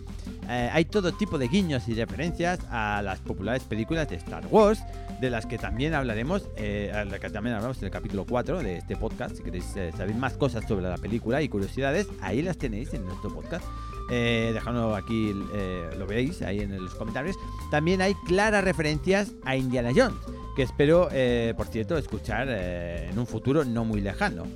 eh, 0.49 0.69
hay 0.73 0.85
todo 0.85 1.13
tipo 1.13 1.39
de 1.39 1.49
guiños 1.49 1.89
y 1.89 1.95
referencias 1.95 2.61
a 2.71 3.03
las 3.03 3.21
populares 3.21 3.65
películas 3.65 4.09
de 4.09 4.17
Star 4.17 4.47
Wars, 4.51 4.83
de 5.21 5.31
las 5.31 5.47
que 5.47 5.59
también 5.59 5.95
hablaremos, 5.95 6.49
eh, 6.57 6.93
las 7.09 7.19
que 7.19 7.31
también 7.31 7.57
hablamos 7.57 7.79
en 7.79 7.85
el 7.85 7.91
capítulo 7.91 8.27
4 8.27 8.63
de 8.63 8.79
este 8.79 8.97
podcast. 8.97 9.37
Si 9.37 9.43
queréis 9.43 9.75
eh, 9.77 9.93
saber 9.97 10.15
más 10.15 10.35
cosas 10.35 10.67
sobre 10.69 10.85
la 10.85 10.99
película 10.99 11.41
y 11.41 11.49
curiosidades, 11.49 12.07
ahí 12.21 12.43
las 12.43 12.59
tenéis 12.59 12.93
en 12.95 13.05
nuestro 13.07 13.33
podcast. 13.33 13.65
Eh, 14.11 14.59
aquí, 14.95 15.35
eh, 15.53 15.91
lo 15.99 16.07
veréis 16.07 16.43
ahí 16.43 16.61
en 16.61 16.83
los 16.83 16.95
comentarios. 16.95 17.37
También 17.71 18.03
hay 18.03 18.15
claras 18.27 18.65
referencias 18.65 19.33
a 19.45 19.57
Indiana 19.57 19.91
Jones, 19.95 20.19
que 20.57 20.63
espero, 20.63 21.09
eh, 21.13 21.55
por 21.57 21.67
cierto, 21.67 21.97
escuchar 21.97 22.49
eh, 22.51 23.09
en 23.11 23.19
un 23.19 23.27
futuro 23.27 23.65
no 23.65 23.85
muy 23.85 24.01
lejano. 24.01 24.47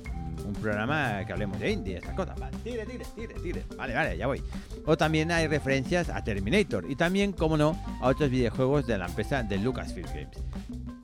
Un 0.45 0.53
programa 0.53 1.23
que 1.25 1.33
hablemos 1.33 1.59
de 1.59 1.71
India, 1.71 1.97
estas 1.99 2.15
cosas. 2.15 2.39
Vale, 2.39 2.57
tire, 2.63 2.85
tire, 2.85 3.05
tire, 3.15 3.33
tire. 3.35 3.63
Vale, 3.77 3.93
vale, 3.93 4.17
ya 4.17 4.27
voy. 4.27 4.41
O 4.85 4.97
también 4.97 5.31
hay 5.31 5.47
referencias 5.47 6.09
a 6.09 6.23
Terminator 6.23 6.85
y 6.89 6.95
también, 6.95 7.31
como 7.33 7.57
no, 7.57 7.79
a 8.01 8.07
otros 8.07 8.29
videojuegos 8.29 8.87
de 8.87 8.97
la 8.97 9.05
empresa 9.07 9.43
de 9.43 9.57
Lucasfilm 9.57 10.07
Games. 10.07 10.37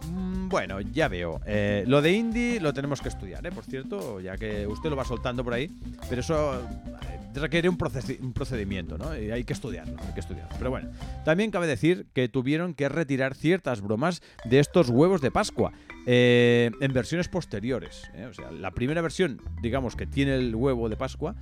Mm, 0.10 0.50
Bueno, 0.50 0.80
ya 0.82 1.08
veo. 1.08 1.42
Eh, 1.46 1.84
lo 1.88 2.02
de 2.02 2.12
indie 2.12 2.60
lo 2.60 2.74
tenemos 2.74 3.02
que 3.02 3.10
estudiar, 3.10 3.46
¿eh? 3.46 3.52
por 3.52 3.66
cierto, 3.66 4.20
ya 4.20 4.38
que 4.38 4.68
usted 4.68 4.90
lo 4.90 4.96
va 4.96 5.04
soltando 5.04 5.44
por 5.44 5.54
ahí, 5.54 5.72
pero 6.08 6.22
eso 6.22 6.56
eh, 6.56 7.20
requiere 7.34 7.68
un, 7.68 7.78
un 8.22 8.34
procedimiento, 8.34 8.98
¿no? 8.98 9.18
Y 9.18 9.32
hay 9.32 9.44
que 9.44 9.54
estudiarlo, 9.54 9.96
hay 10.00 10.14
que 10.14 10.20
estudiarlo. 10.20 10.56
Pero 10.58 10.70
bueno, 10.70 10.92
también 11.26 11.50
cabe 11.52 11.66
decir 11.68 12.06
que 12.14 12.30
tuvieron 12.30 12.74
que 12.76 12.88
retirar 12.90 13.34
ciertas 13.36 13.82
bromas 13.82 14.22
de 14.46 14.60
estos 14.60 14.90
huevos 14.90 15.20
de 15.20 15.32
Pascua 15.32 15.74
eh, 16.06 16.70
en 16.80 16.94
versiones 16.94 17.28
posteriores. 17.28 18.04
O 18.30 18.34
sea, 18.34 18.52
la 18.52 18.70
primera 18.72 19.02
versión, 19.02 19.25
digamos 19.62 19.96
que 19.96 20.06
tiene 20.06 20.36
el 20.36 20.56
huevo 20.56 20.90
de 20.90 20.98
Pascua, 20.98 21.36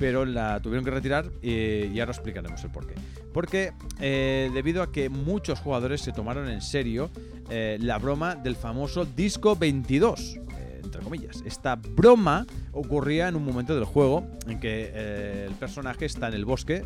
pero 0.00 0.24
la 0.24 0.60
tuvieron 0.60 0.84
que 0.84 0.90
retirar 0.90 1.30
y 1.42 2.00
ahora 2.00 2.12
explicaremos 2.12 2.64
el 2.64 2.70
porqué. 2.70 2.94
Porque 3.34 3.72
eh, 4.00 4.50
debido 4.52 4.82
a 4.82 4.90
que 4.90 5.10
muchos 5.10 5.60
jugadores 5.60 6.00
se 6.00 6.12
tomaron 6.12 6.48
en 6.48 6.62
serio 6.62 7.10
eh, 7.50 7.78
la 7.80 7.98
broma 7.98 8.34
del 8.34 8.56
famoso 8.56 9.04
disco 9.04 9.56
22, 9.56 10.36
eh, 10.56 10.80
entre 10.82 11.02
comillas. 11.02 11.42
Esta 11.44 11.76
broma 11.76 12.46
ocurría 12.72 13.28
en 13.28 13.36
un 13.36 13.44
momento 13.44 13.74
del 13.74 13.84
juego 13.84 14.26
en 14.46 14.58
que 14.58 15.46
el 15.46 15.52
personaje 15.56 16.06
está 16.06 16.28
en 16.28 16.34
el 16.34 16.46
bosque, 16.46 16.82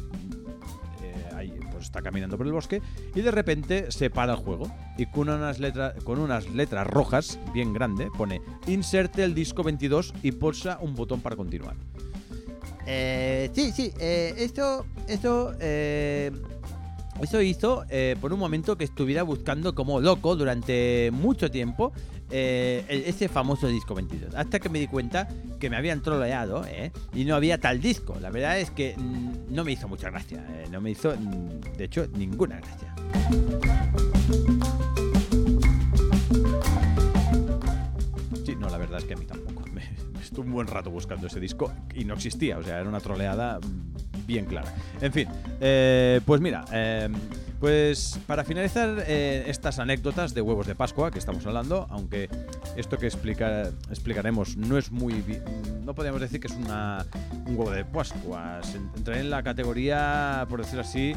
está 1.84 2.02
caminando 2.02 2.36
por 2.36 2.46
el 2.46 2.52
bosque 2.52 2.82
y 3.14 3.20
de 3.20 3.30
repente 3.30 3.90
se 3.90 4.10
para 4.10 4.32
el 4.32 4.38
juego 4.38 4.70
y 4.98 5.06
con 5.06 5.28
unas 5.28 5.58
letras 5.58 5.94
con 6.04 6.18
unas 6.18 6.48
letras 6.50 6.86
rojas 6.86 7.38
bien 7.52 7.72
grande 7.72 8.10
pone 8.16 8.40
inserte 8.66 9.24
el 9.24 9.34
disco 9.34 9.62
22 9.62 10.14
y 10.22 10.32
pulsa 10.32 10.78
un 10.80 10.94
botón 10.94 11.20
para 11.20 11.36
continuar. 11.36 11.76
Eh, 12.86 13.50
sí, 13.54 13.72
sí, 13.72 13.92
eh, 13.98 14.34
esto, 14.36 14.84
esto, 15.08 15.54
eh, 15.60 16.30
eso 17.21 17.40
hizo 17.40 17.85
eh, 17.88 18.16
por 18.21 18.33
un 18.33 18.38
momento 18.38 18.76
que 18.76 18.85
estuviera 18.85 19.23
buscando 19.23 19.75
como 19.75 20.00
loco 20.00 20.37
durante 20.37 21.11
mucho 21.12 21.50
tiempo 21.50 21.92
eh, 22.30 23.04
ese 23.06 23.28
famoso 23.28 23.68
disco 23.68 23.94
22. 23.94 24.35
Hasta 24.35 24.59
que 24.59 24.68
me 24.68 24.80
di 24.80 24.88
cuenta 24.88 25.28
que 25.61 25.71
me 25.71 25.76
habían 25.76 26.02
troleado 26.02 26.64
eh, 26.66 26.92
y 27.12 27.25
no 27.25 27.37
había 27.37 27.59
tal 27.59 27.80
disco. 27.80 28.16
La 28.21 28.30
verdad 28.30 28.59
es 28.59 28.71
que 28.71 28.97
mm, 28.97 29.54
no 29.54 29.64
me 29.64 29.73
hizo 29.73 29.88
mucha 29.88 30.11
gracia. 30.11 30.44
no 30.71 30.80
me 30.80 30.90
hizo, 30.90 31.14
mm, 31.16 31.76
de 31.76 31.85
hecho, 31.85 32.06
ninguna 32.16 32.61
gracia. 32.61 32.94
Sí, 38.44 38.56
no, 38.56 38.68
la 38.68 38.78
verdad 38.78 38.99
es 38.99 39.04
que 39.04 39.14
a 39.14 39.16
mí 39.16 39.26
tampoco. 39.26 39.64
Estuve 40.23 40.47
un 40.47 40.52
buen 40.52 40.66
rato 40.66 40.90
buscando 40.90 41.28
ese 41.28 41.38
disco 41.38 41.73
y 41.94 42.04
no 42.04 42.14
existía, 42.14 42.59
o 42.59 42.62
sea, 42.62 42.80
era 42.80 42.88
una 42.88 43.00
troleada 43.00 43.61
mm, 43.61 44.03
bien 44.26 44.44
clara. 44.46 44.72
En 45.00 45.12
fin, 45.12 45.28
eh, 45.60 46.20
pues 46.24 46.40
mira, 46.40 46.64
eh, 46.72 47.08
pues 47.60 48.18
para 48.26 48.44
finalizar 48.44 49.04
eh, 49.06 49.44
estas 49.46 49.78
anécdotas 49.78 50.34
de 50.34 50.40
huevos 50.42 50.66
de 50.66 50.74
Pascua 50.74 51.10
que 51.10 51.18
estamos 51.18 51.46
hablando, 51.46 51.86
aunque 51.90 52.28
esto 52.76 52.98
que 52.98 53.06
explica, 53.06 53.70
explicaremos 53.90 54.56
no 54.56 54.76
es 54.76 54.90
muy... 54.90 55.22
No 55.84 55.94
podríamos 55.94 56.20
decir 56.20 56.40
que 56.40 56.48
es 56.48 56.54
una, 56.54 57.06
un 57.46 57.56
huevo 57.56 57.70
de 57.70 57.84
Pascua, 57.84 58.60
se 58.62 58.76
entra 58.76 59.18
en 59.18 59.30
la 59.30 59.42
categoría, 59.42 60.46
por 60.48 60.60
decirlo 60.60 60.80
así, 60.82 61.14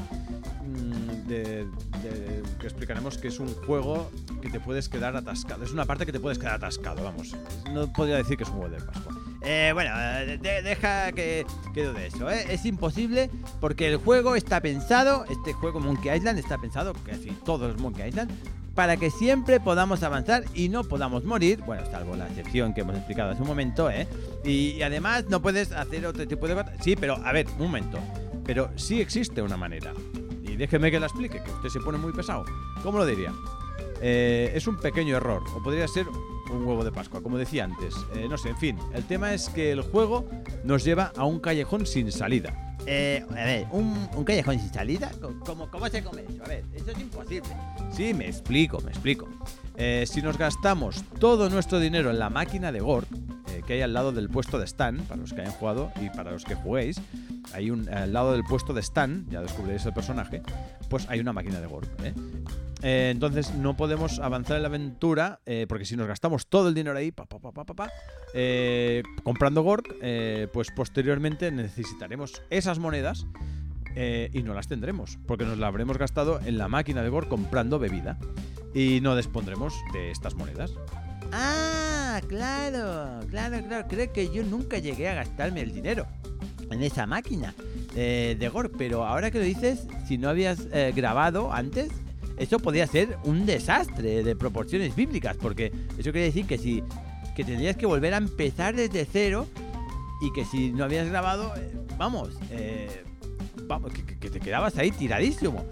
mm, 0.65 1.27
de, 1.27 1.43
de- 1.65 2.43
que 2.59 2.67
explicaremos 2.67 3.17
que 3.17 3.27
es 3.29 3.39
un 3.39 3.53
juego 3.53 4.09
que 4.41 4.49
te 4.49 4.59
puedes 4.59 4.87
quedar 4.89 5.15
atascado. 5.15 5.63
Es 5.63 5.71
una 5.71 5.85
parte 5.85 6.05
que 6.05 6.11
te 6.11 6.19
puedes 6.19 6.37
quedar 6.37 6.55
atascado, 6.55 7.03
vamos. 7.03 7.35
No 7.73 7.91
podría 7.91 8.17
decir 8.17 8.37
que 8.37 8.43
es 8.43 8.49
un 8.49 8.59
huevo 8.59 8.69
de 8.75 8.81
Pascua. 8.81 9.13
Eh, 9.50 9.72
bueno, 9.74 9.92
eh, 9.96 10.38
de- 10.42 10.62
deja 10.62 11.10
que 11.13 11.46
quedo 11.74 11.94
de 11.94 12.08
eso, 12.08 12.30
¿eh? 12.30 12.46
Es 12.50 12.66
imposible 12.66 13.30
porque 13.62 13.88
el 13.88 13.96
juego 13.96 14.36
está 14.36 14.60
pensado, 14.60 15.24
este 15.30 15.54
juego 15.54 15.80
Monkey 15.80 16.13
Island 16.18 16.38
está 16.38 16.58
pensado, 16.58 16.92
casi 17.06 17.30
todos 17.46 17.72
los 17.72 17.82
Monkey 17.82 18.10
Island, 18.10 18.30
para 18.75 18.98
que 18.98 19.10
siempre 19.10 19.62
podamos 19.62 20.04
avanzar 20.04 20.44
y 20.54 20.68
no 20.68 20.84
podamos 20.84 21.24
morir, 21.24 21.62
bueno, 21.66 21.84
salvo 21.89 22.18
la 22.18 22.27
excepción 22.27 22.74
que 22.74 22.82
hemos 22.82 22.98
explicado 22.98 23.32
hace 23.32 23.42
un 23.42 23.48
momento, 23.48 23.89
¿eh? 23.89 24.06
Y, 24.44 24.82
además 24.82 25.25
no 25.30 25.42
puedes 25.42 25.72
hacer 25.72 26.06
otro 26.06 26.27
tipo 26.27 26.46
de... 26.48 26.63
Sí, 26.84 26.98
pero 26.98 27.16
a 27.25 27.32
ver, 27.32 27.48
un 27.58 27.68
momento. 27.68 28.00
Pero 28.46 28.70
sí 28.75 29.00
existe 29.00 29.42
una 29.42 29.56
manera. 29.56 29.94
Y 30.44 30.58
déjeme 30.58 30.92
que 30.92 31.00
la 31.00 31.06
explique, 31.08 31.42
que 31.42 31.51
usted 31.51 31.70
se 31.70 31.80
pone 31.80 31.98
muy 31.98 32.12
pesado. 32.12 32.44
¿Cómo 32.84 32.98
lo 32.98 33.06
diría? 33.06 33.32
Eh, 34.01 34.51
es 34.54 34.68
un 34.68 34.77
pequeño 34.77 35.18
error, 35.18 35.44
o 35.56 35.63
podría 35.63 35.88
ser 35.88 36.06
un 36.08 36.66
huevo 36.66 36.84
de 36.84 36.92
Pascua, 36.92 37.22
como 37.22 37.38
decía 37.38 37.66
antes. 37.66 37.94
Eh, 38.16 38.27
no 38.30 38.38
sé, 38.38 38.50
en 38.50 38.58
fin, 38.58 38.77
el 38.94 39.04
tema 39.04 39.34
es 39.34 39.50
que 39.50 39.72
el 39.72 39.82
juego 39.82 40.30
nos 40.63 40.84
lleva 40.84 41.12
a 41.16 41.25
un 41.25 41.39
callejón 41.39 41.86
sin 41.86 42.12
salida. 42.12 42.75
Eh, 42.86 43.25
a 43.32 43.34
ver, 43.34 43.68
¿un, 43.72 44.08
un 44.16 44.24
callejón 44.24 44.58
sin 44.60 44.72
salida? 44.74 45.12
¿Cómo, 45.46 45.70
¿Cómo 45.70 45.88
se 45.89 46.01
come 46.04 46.24
eso? 46.30 46.44
A 46.44 46.48
ver, 46.48 46.63
eso 46.74 46.92
es 46.92 47.00
imposible. 47.00 47.50
Sí, 47.92 48.13
me 48.13 48.27
explico, 48.27 48.80
me 48.80 48.92
explico. 48.92 49.27
Eh, 49.75 50.06
si 50.08 50.22
nos 50.22 50.38
gastamos 50.38 51.04
todo 51.20 51.50
nuestro 51.50 51.80
dinero 51.80 52.10
en 52.12 52.20
la 52.20 52.30
máquina 52.30 52.72
de 52.72 52.80
Gork, 52.80 53.08
eh, 53.50 53.62
que 53.68 53.74
hay 53.74 53.82
al 53.82 53.94
lado 53.94 54.13
del 54.13 54.30
puesto 54.30 54.58
de 54.58 54.66
Stan, 54.66 54.98
para 55.00 55.20
los 55.20 55.34
que 55.34 55.42
hayan 55.42 55.54
jugado 55.54 55.92
y 56.01 56.10
para 56.10 56.32
los 56.32 56.46
que 56.46 56.56
juguéis, 56.56 57.01
hay 57.54 57.72
un 57.72 57.89
al 57.89 58.13
lado 58.13 58.32
del 58.32 58.44
puesto 58.44 58.74
de 58.74 58.80
Stan, 58.80 59.25
ya 59.30 59.42
descubriréis 59.42 59.86
el 59.86 59.94
personaje, 59.94 60.42
pues 60.89 61.08
hay 61.10 61.20
una 61.20 61.34
máquina 61.34 61.60
de 61.60 61.68
Gork. 61.68 61.89
¿Eh? 62.81 63.10
Entonces 63.12 63.53
no 63.55 63.75
podemos 63.75 64.19
avanzar 64.19 64.57
en 64.57 64.63
la 64.63 64.67
aventura 64.69 65.39
eh, 65.46 65.65
porque 65.67 65.86
si 65.86 65.96
nos 65.96 66.07
gastamos 66.07 66.48
todo 66.48 66.69
el 66.69 66.74
dinero 66.74 66.98
ahí, 66.98 67.13
eh, 68.34 69.03
comprando 69.24 69.62
Gork, 69.63 69.96
eh, 70.01 70.48
pues 70.51 70.69
posteriormente 70.72 71.51
necesitaremos 71.51 72.41
esas 72.50 72.79
monedas 72.79 73.25
y 73.96 74.43
no 74.43 74.53
las 74.53 74.67
tendremos 74.67 75.17
porque 75.25 75.43
nos 75.43 75.57
las 75.57 75.69
habremos 75.69 75.98
gastado 75.98 76.39
en 76.46 76.60
la 76.60 76.67
máquina 76.67 77.01
de 77.01 77.10
Gork 77.10 77.27
comprando 77.27 77.79
bebida 77.79 78.19
y 78.75 79.00
no 79.01 79.15
dispondremos 79.15 79.74
de 79.91 80.12
estas 80.12 80.36
monedas. 80.36 80.72
Ah, 81.31 82.22
claro, 82.27 83.25
claro, 83.27 83.57
claro. 83.67 83.88
Creo 83.89 84.13
que 84.13 84.31
yo 84.31 84.43
nunca 84.43 84.77
llegué 84.77 85.10
a 85.10 85.15
gastarme 85.15 85.62
el 85.62 85.74
dinero 85.74 86.05
en 86.69 86.84
esa 86.84 87.07
máquina 87.07 87.55
de 87.96 88.50
Gore, 88.53 88.69
pero 88.69 89.03
ahora 89.03 89.31
que 89.31 89.39
lo 89.39 89.46
dices, 89.46 89.88
si 90.07 90.19
no 90.19 90.29
habías 90.29 90.67
grabado 90.93 91.51
antes, 91.51 91.89
eso 92.38 92.60
podría 92.60 92.88
ser 92.88 93.17
un 93.24 93.46
desastre 93.46 94.24
de 94.24 94.36
proporciones 94.36 94.96
bíblicas, 94.96 95.36
porque 95.38 95.72
eso 95.98 96.12
quiere 96.12 96.25
decir 96.25 96.46
que 96.46 96.58
si 96.58 96.84
que 97.36 97.44
tendrías 97.44 97.77
que 97.77 97.86
volver 97.86 98.15
a 98.15 98.17
empezar 98.17 98.75
desde 98.75 99.06
cero 99.06 99.46
y 100.22 100.34
que 100.34 100.44
si 100.44 100.72
no 100.72 100.84
habías 100.84 101.08
grabado, 101.08 101.53
eh, 101.56 101.72
vamos, 101.96 102.29
eh, 102.50 103.03
vamos, 103.67 103.94
que, 103.94 104.29
te 104.29 104.39
quedabas 104.39 104.75
ahí 104.77 104.89
tiradísimo. 104.89 105.63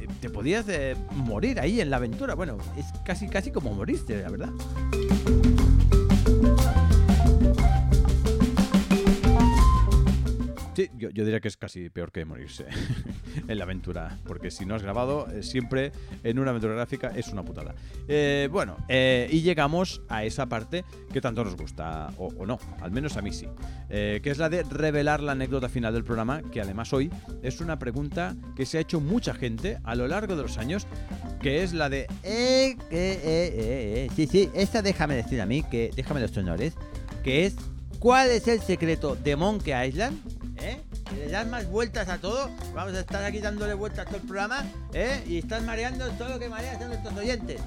Eh, 0.00 0.08
Te 0.20 0.30
podías 0.30 0.66
morir 1.14 1.60
ahí 1.60 1.80
en 1.80 1.90
la 1.90 1.98
aventura. 1.98 2.34
Bueno, 2.34 2.58
es 2.76 2.86
casi 3.04 3.28
casi 3.28 3.52
como 3.52 3.72
moriste, 3.72 4.20
la 4.20 4.30
verdad. 4.30 4.50
Sí, 10.76 10.90
yo, 10.94 11.08
diría 11.08 11.40
que 11.40 11.48
es 11.48 11.56
casi 11.56 11.88
peor 11.88 12.12
que 12.12 12.26
morirse 12.26 12.66
en 13.48 13.56
la 13.56 13.64
aventura, 13.64 14.18
porque 14.26 14.50
si 14.50 14.66
no 14.66 14.74
has 14.74 14.82
grabado, 14.82 15.26
eh, 15.30 15.42
siempre 15.42 15.90
en 16.22 16.38
una 16.38 16.50
aventura 16.50 16.74
gráfica 16.74 17.12
es 17.16 17.28
una 17.28 17.42
putada. 17.42 17.74
Eh, 18.06 18.50
bueno, 18.52 18.76
eh, 18.86 19.26
y 19.32 19.40
llegamos 19.40 20.02
a 20.10 20.24
esa 20.24 20.50
parte 20.50 20.84
que 21.10 21.22
tanto 21.22 21.44
nos 21.44 21.56
gusta, 21.56 22.12
o, 22.18 22.44
no, 22.44 22.58
al 22.82 22.90
menos 22.90 23.16
a 23.16 23.22
mí 23.22 23.32
sí, 23.32 23.48
que 23.88 24.20
es 24.22 24.36
la 24.36 24.50
de 24.50 24.64
revelar 24.64 25.22
la 25.22 25.32
anécdota 25.32 25.70
final 25.70 25.94
del 25.94 26.04
programa, 26.04 26.42
que 26.42 26.60
además 26.60 26.92
hoy 26.92 27.10
es 27.42 27.62
una 27.62 27.78
pregunta 27.78 28.36
que 28.54 28.66
se 28.66 28.76
ha 28.76 28.82
hecho 28.82 29.00
mucha 29.00 29.32
gente 29.32 29.78
a 29.82 29.94
lo 29.94 30.06
largo 30.06 30.36
de 30.36 30.42
los 30.42 30.58
años, 30.58 30.86
que 31.40 31.62
es 31.62 31.72
la 31.72 31.88
de... 31.88 32.06
Sí, 34.14 34.26
sí, 34.26 34.50
esta 34.52 34.82
déjame 34.82 35.14
decir 35.14 35.40
a 35.40 35.46
mí, 35.46 35.62
que 35.62 35.90
déjame 35.96 36.20
los 36.20 36.36
honores, 36.36 36.74
que 37.24 37.46
es 37.46 37.56
¿cuál 37.98 38.30
es 38.30 38.46
el 38.46 38.60
secreto 38.60 39.16
de 39.16 39.36
Monkey 39.36 39.88
Island? 39.88 40.35
¿Eh? 41.26 41.30
Le 41.30 41.32
das 41.32 41.46
más 41.48 41.68
vueltas 41.68 42.08
a 42.08 42.18
todo, 42.18 42.50
vamos 42.74 42.94
a 42.94 43.00
estar 43.00 43.24
aquí 43.24 43.40
dándole 43.40 43.74
vueltas 43.74 44.00
a 44.00 44.04
todo 44.04 44.16
el 44.18 44.22
programa, 44.22 44.64
¿eh? 44.92 45.22
Y 45.26 45.38
estás 45.38 45.62
mareando 45.64 46.08
todo 46.10 46.28
lo 46.30 46.38
que 46.38 46.48
mareas 46.48 46.80
a 46.80 46.86
nuestros 46.86 47.14
oyentes. 47.14 47.60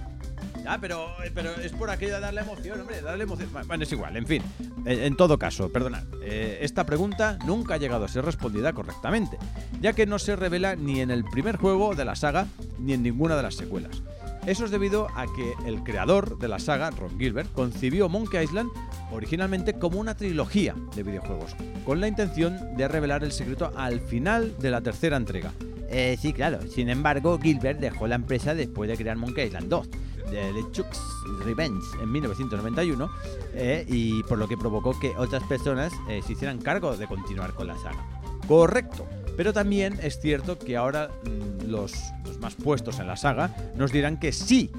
Ah, 0.65 0.77
pero, 0.79 1.07
pero 1.33 1.51
es 1.55 1.71
por 1.71 1.89
aquello 1.89 2.15
de 2.15 2.19
darle 2.21 2.41
emoción, 2.41 2.81
hombre, 2.81 3.01
darle 3.01 3.23
emoción. 3.23 3.49
Bueno, 3.67 3.83
es 3.83 3.91
igual, 3.91 4.15
en 4.17 4.27
fin. 4.27 4.43
En, 4.85 4.99
en 4.99 5.15
todo 5.15 5.37
caso, 5.39 5.71
perdonad, 5.71 6.03
eh, 6.21 6.59
esta 6.61 6.85
pregunta 6.85 7.37
nunca 7.45 7.75
ha 7.75 7.77
llegado 7.77 8.05
a 8.05 8.07
ser 8.07 8.25
respondida 8.25 8.73
correctamente, 8.73 9.37
ya 9.81 9.93
que 9.93 10.05
no 10.05 10.19
se 10.19 10.35
revela 10.35 10.75
ni 10.75 11.01
en 11.01 11.11
el 11.11 11.23
primer 11.23 11.57
juego 11.57 11.95
de 11.95 12.05
la 12.05 12.15
saga 12.15 12.47
ni 12.77 12.93
en 12.93 13.03
ninguna 13.03 13.35
de 13.35 13.43
las 13.43 13.55
secuelas. 13.55 14.01
Eso 14.45 14.65
es 14.65 14.71
debido 14.71 15.07
a 15.15 15.25
que 15.25 15.53
el 15.67 15.83
creador 15.83 16.39
de 16.39 16.47
la 16.47 16.59
saga, 16.59 16.91
Ron 16.91 17.19
Gilbert, 17.19 17.51
concibió 17.51 18.07
Monkey 18.09 18.43
Island 18.43 18.69
originalmente 19.11 19.73
como 19.73 19.99
una 19.99 20.15
trilogía 20.15 20.75
de 20.95 21.03
videojuegos, 21.03 21.55
con 21.85 21.99
la 21.99 22.07
intención 22.07 22.75
de 22.75 22.87
revelar 22.87 23.23
el 23.23 23.31
secreto 23.31 23.71
al 23.75 23.99
final 24.01 24.55
de 24.59 24.71
la 24.71 24.81
tercera 24.81 25.17
entrega. 25.17 25.51
Eh, 25.89 26.17
sí, 26.21 26.33
claro. 26.33 26.59
Sin 26.69 26.89
embargo, 26.89 27.39
Gilbert 27.39 27.79
dejó 27.79 28.07
la 28.07 28.15
empresa 28.15 28.53
después 28.53 28.89
de 28.89 28.97
crear 28.97 29.17
Monkey 29.17 29.47
Island 29.47 29.69
2, 29.69 29.89
de 30.31 30.53
LeChuck's 30.53 31.01
Revenge, 31.43 31.83
en 32.01 32.11
1991, 32.11 33.09
eh, 33.55 33.85
y 33.87 34.21
por 34.23 34.37
lo 34.37 34.47
que 34.47 34.57
provocó 34.57 34.97
que 34.99 35.13
otras 35.17 35.43
personas 35.43 35.91
eh, 36.07 36.21
se 36.25 36.33
hicieran 36.33 36.59
cargo 36.59 36.95
de 36.95 37.07
continuar 37.07 37.53
con 37.53 37.67
la 37.67 37.77
saga. 37.77 38.05
Correcto. 38.47 39.07
Pero 39.35 39.53
también 39.53 39.97
es 40.03 40.19
cierto 40.19 40.59
que 40.59 40.75
ahora 40.75 41.09
mm, 41.23 41.69
los 41.69 41.93
más 42.39 42.55
puestos 42.55 42.99
en 42.99 43.07
la 43.07 43.15
saga 43.15 43.55
nos 43.75 43.91
dirán 43.91 44.19
que 44.19 44.31
sí 44.31 44.69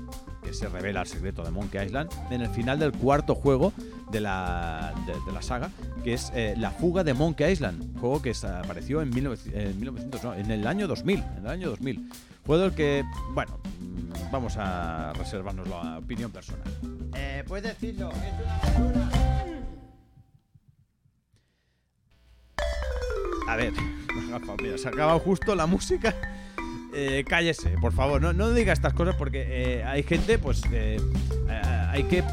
que 0.42 0.52
se 0.54 0.68
revela 0.68 1.02
el 1.02 1.06
secreto 1.06 1.42
de 1.42 1.50
Monkey 1.50 1.86
Island 1.86 2.10
en 2.30 2.42
el 2.42 2.48
final 2.50 2.78
del 2.78 2.92
cuarto 2.92 3.34
juego 3.34 3.72
de 4.10 4.20
la, 4.20 4.92
de, 5.06 5.12
de 5.12 5.32
la 5.32 5.42
saga, 5.42 5.70
que 6.02 6.14
es 6.14 6.32
eh, 6.34 6.54
La 6.56 6.70
fuga 6.70 7.04
de 7.04 7.14
Monkey 7.14 7.52
Island, 7.52 7.98
juego 8.00 8.22
que 8.22 8.32
apareció 8.46 9.02
en, 9.02 9.10
1900, 9.10 9.62
en 9.62 9.80
1900, 9.80 10.24
no, 10.24 10.34
en 10.34 10.50
el 10.50 10.66
año 10.66 10.86
2000, 10.88 11.18
en 11.18 11.44
el 11.44 11.48
año 11.48 11.70
2000. 11.70 12.10
Juego 12.46 12.62
del 12.62 12.72
que, 12.74 13.04
bueno, 13.32 13.58
vamos 14.32 14.56
a 14.56 15.12
reservarnos 15.14 15.68
la 15.68 15.98
opinión 15.98 16.30
personal. 16.30 16.64
Eh, 17.14 17.44
puedes 17.46 17.64
decirlo, 17.64 18.10
es 18.10 18.78
una. 18.78 19.10
A 23.48 23.56
ver, 23.56 23.72
mira, 24.62 24.78
se 24.78 24.88
ha 24.88 24.90
acabado 24.90 25.18
justo 25.18 25.54
la 25.54 25.66
música. 25.66 26.14
Eh, 26.92 27.24
cállese, 27.28 27.70
por 27.80 27.92
favor, 27.92 28.20
no, 28.20 28.32
no 28.32 28.52
diga 28.52 28.72
estas 28.72 28.94
cosas 28.94 29.14
porque 29.14 29.46
eh, 29.48 29.84
hay 29.84 30.02
gente, 30.02 30.38
pues 30.38 30.62
eh, 30.72 31.00
hay 31.88 32.02
que 32.04 32.24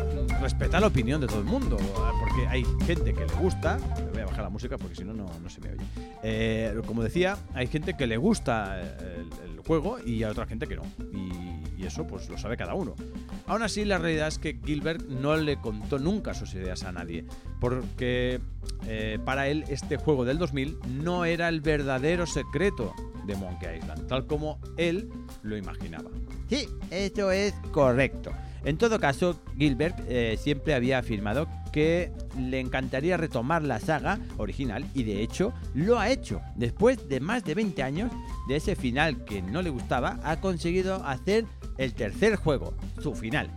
respetar 0.41 0.81
la 0.81 0.87
opinión 0.87 1.21
de 1.21 1.27
todo 1.27 1.39
el 1.39 1.45
mundo. 1.45 1.77
Porque 2.19 2.47
hay 2.47 2.63
gente 2.85 3.13
que 3.13 3.25
le 3.25 3.33
gusta, 3.35 3.77
voy 4.13 4.21
a 4.21 4.25
bajar 4.25 4.43
la 4.43 4.49
música 4.49 4.77
porque 4.77 4.95
si 4.95 5.03
no, 5.03 5.13
no 5.13 5.49
se 5.49 5.61
me 5.61 5.71
oye. 5.71 5.83
Eh, 6.23 6.79
como 6.85 7.03
decía, 7.03 7.37
hay 7.53 7.67
gente 7.67 7.95
que 7.95 8.07
le 8.07 8.17
gusta 8.17 8.79
el, 8.79 9.29
el 9.51 9.59
juego 9.65 9.97
y 10.03 10.23
hay 10.23 10.31
otra 10.31 10.45
gente 10.45 10.67
que 10.67 10.75
no. 10.75 10.83
Y, 11.13 11.81
y 11.81 11.85
eso, 11.85 12.07
pues 12.07 12.27
lo 12.29 12.37
sabe 12.37 12.57
cada 12.57 12.73
uno. 12.73 12.95
Aún 13.45 13.61
así, 13.61 13.85
la 13.85 13.97
realidad 13.97 14.27
es 14.27 14.39
que 14.39 14.59
Gilbert 14.65 15.05
no 15.07 15.37
le 15.37 15.57
contó 15.57 15.99
nunca 15.99 16.33
sus 16.33 16.53
ideas 16.55 16.83
a 16.83 16.91
nadie, 16.91 17.25
porque 17.59 18.41
eh, 18.87 19.19
para 19.23 19.47
él 19.47 19.63
este 19.67 19.97
juego 19.97 20.25
del 20.25 20.37
2000 20.37 20.79
no 21.03 21.25
era 21.25 21.47
el 21.49 21.61
verdadero 21.61 22.25
secreto 22.25 22.93
de 23.25 23.35
Monkey 23.35 23.77
Island, 23.77 24.07
tal 24.07 24.25
como 24.25 24.59
él 24.77 25.09
lo 25.43 25.55
imaginaba. 25.55 26.09
Sí, 26.49 26.67
eso 26.89 27.31
es 27.31 27.53
correcto. 27.71 28.31
En 28.67 28.77
todo 28.77 28.99
caso, 28.99 29.39
Gilbert 29.57 29.97
eh, 30.09 30.37
siempre 30.37 30.73
había 30.73 30.97
afirmado 30.97 31.47
que 31.71 32.11
le 32.37 32.59
encantaría 32.59 33.15
retomar 33.15 33.63
la 33.63 33.79
saga 33.79 34.19
original 34.35 34.85
y 34.93 35.03
de 35.03 35.21
hecho 35.21 35.53
lo 35.73 35.97
ha 35.99 36.09
hecho. 36.09 36.41
Después 36.57 37.07
de 37.07 37.21
más 37.21 37.45
de 37.45 37.55
20 37.55 37.81
años 37.81 38.11
de 38.49 38.57
ese 38.57 38.75
final 38.75 39.23
que 39.23 39.41
no 39.41 39.61
le 39.61 39.69
gustaba, 39.69 40.19
ha 40.21 40.41
conseguido 40.41 40.95
hacer 41.05 41.45
el 41.77 41.93
tercer 41.93 42.35
juego, 42.35 42.73
su 43.01 43.15
final. 43.15 43.49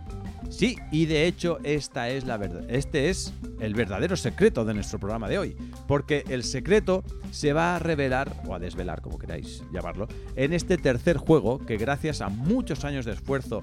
Sí, 0.49 0.77
y 0.93 1.07
de 1.07 1.27
hecho 1.27 1.59
esta 1.63 2.07
es 2.07 2.25
la 2.25 2.37
verdad. 2.37 2.63
Este 2.69 3.09
es 3.09 3.33
el 3.59 3.73
verdadero 3.73 4.15
secreto 4.15 4.63
de 4.63 4.73
nuestro 4.73 4.97
programa 4.97 5.27
de 5.27 5.39
hoy, 5.39 5.57
porque 5.89 6.23
el 6.29 6.45
secreto 6.45 7.03
se 7.31 7.51
va 7.51 7.75
a 7.75 7.79
revelar 7.79 8.33
o 8.45 8.55
a 8.55 8.59
desvelar, 8.59 9.01
como 9.01 9.19
queráis 9.19 9.61
llamarlo, 9.73 10.07
en 10.37 10.53
este 10.53 10.77
tercer 10.77 11.17
juego 11.17 11.59
que 11.59 11.75
gracias 11.75 12.21
a 12.21 12.29
muchos 12.29 12.85
años 12.85 13.03
de 13.03 13.11
esfuerzo 13.11 13.61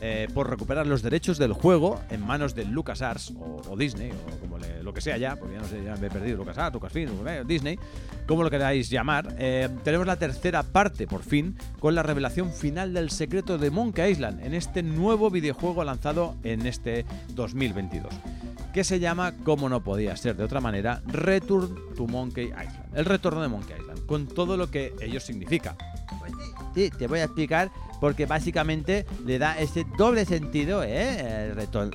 eh, 0.00 0.28
por 0.34 0.50
recuperar 0.50 0.86
los 0.86 1.02
derechos 1.02 1.38
del 1.38 1.52
juego 1.52 2.00
en 2.10 2.24
manos 2.24 2.54
de 2.54 2.64
LucasArts 2.64 3.32
o, 3.38 3.76
Disney 3.76 4.10
o 4.10 4.40
como 4.40 4.58
lo 4.58 4.94
que 4.94 5.00
sea 5.00 5.16
ya, 5.16 5.36
porque 5.36 5.54
ya 5.54 5.60
no 5.60 5.68
sé, 5.68 5.82
ya 5.82 5.96
me 5.96 6.06
he 6.06 6.10
perdido 6.10 6.36
LucasArts, 6.38 6.74
Lucasfilm, 6.74 7.12
Disney, 7.46 7.78
como 8.26 8.42
lo 8.42 8.50
queráis 8.50 8.90
llamar. 8.90 9.34
eh, 9.38 9.68
tenemos 9.84 10.06
la 10.06 10.16
tercera 10.16 10.62
parte 10.62 11.06
por 11.06 11.22
fin 11.22 11.56
con 11.80 11.94
la 11.94 12.02
revelación 12.02 12.52
final 12.52 12.92
del 12.92 13.10
secreto 13.10 13.58
de 13.58 13.70
Monkey 13.70 14.10
Island 14.10 14.44
en 14.44 14.54
este 14.54 14.82
nuevo 14.82 15.30
videojuego 15.30 15.84
lanzado 15.84 16.36
en 16.42 16.66
este 16.66 17.04
2022 17.34 18.12
que 18.76 18.84
se 18.84 19.00
llama, 19.00 19.32
como 19.42 19.70
no 19.70 19.82
podía 19.82 20.14
ser 20.18 20.36
de 20.36 20.44
otra 20.44 20.60
manera, 20.60 21.00
Return 21.06 21.74
to 21.96 22.06
Monkey 22.06 22.48
Island. 22.48 22.94
El 22.94 23.06
retorno 23.06 23.40
de 23.40 23.48
Monkey 23.48 23.74
Island, 23.74 24.04
con 24.04 24.26
todo 24.26 24.58
lo 24.58 24.70
que 24.70 24.92
ello 25.00 25.18
significa. 25.18 25.74
Pues 26.18 26.30
sí, 26.32 26.52
sí, 26.76 26.90
te 26.90 27.08
voy 27.08 27.20
a 27.20 27.24
explicar 27.24 27.72
porque 28.00 28.26
básicamente 28.26 29.06
le 29.24 29.38
da 29.38 29.58
ese 29.58 29.86
doble 29.96 30.26
sentido, 30.26 30.82
¿eh? 30.84 31.54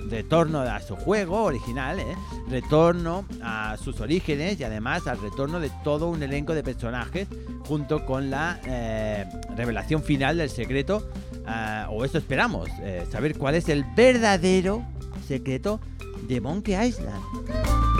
Retorno 0.10 0.62
a 0.62 0.82
su 0.82 0.96
juego 0.96 1.44
original, 1.44 2.00
¿eh? 2.00 2.16
retorno 2.50 3.26
a 3.44 3.78
sus 3.78 4.02
orígenes 4.02 4.60
y 4.60 4.64
además 4.64 5.06
al 5.06 5.22
retorno 5.22 5.60
de 5.60 5.72
todo 5.84 6.10
un 6.10 6.24
elenco 6.24 6.56
de 6.56 6.64
personajes 6.64 7.28
junto 7.68 8.04
con 8.06 8.32
la 8.32 8.60
eh, 8.66 9.26
revelación 9.56 10.02
final 10.02 10.38
del 10.38 10.50
secreto, 10.50 11.08
ah, 11.46 11.88
o 11.92 12.04
eso 12.04 12.18
esperamos, 12.18 12.68
eh, 12.82 13.06
saber 13.12 13.38
cuál 13.38 13.56
es 13.56 13.70
el 13.70 13.86
verdadero 13.96 14.84
secreto 15.28 15.80
de 16.28 16.42
Monkey 16.42 16.74
Island. 16.74 17.91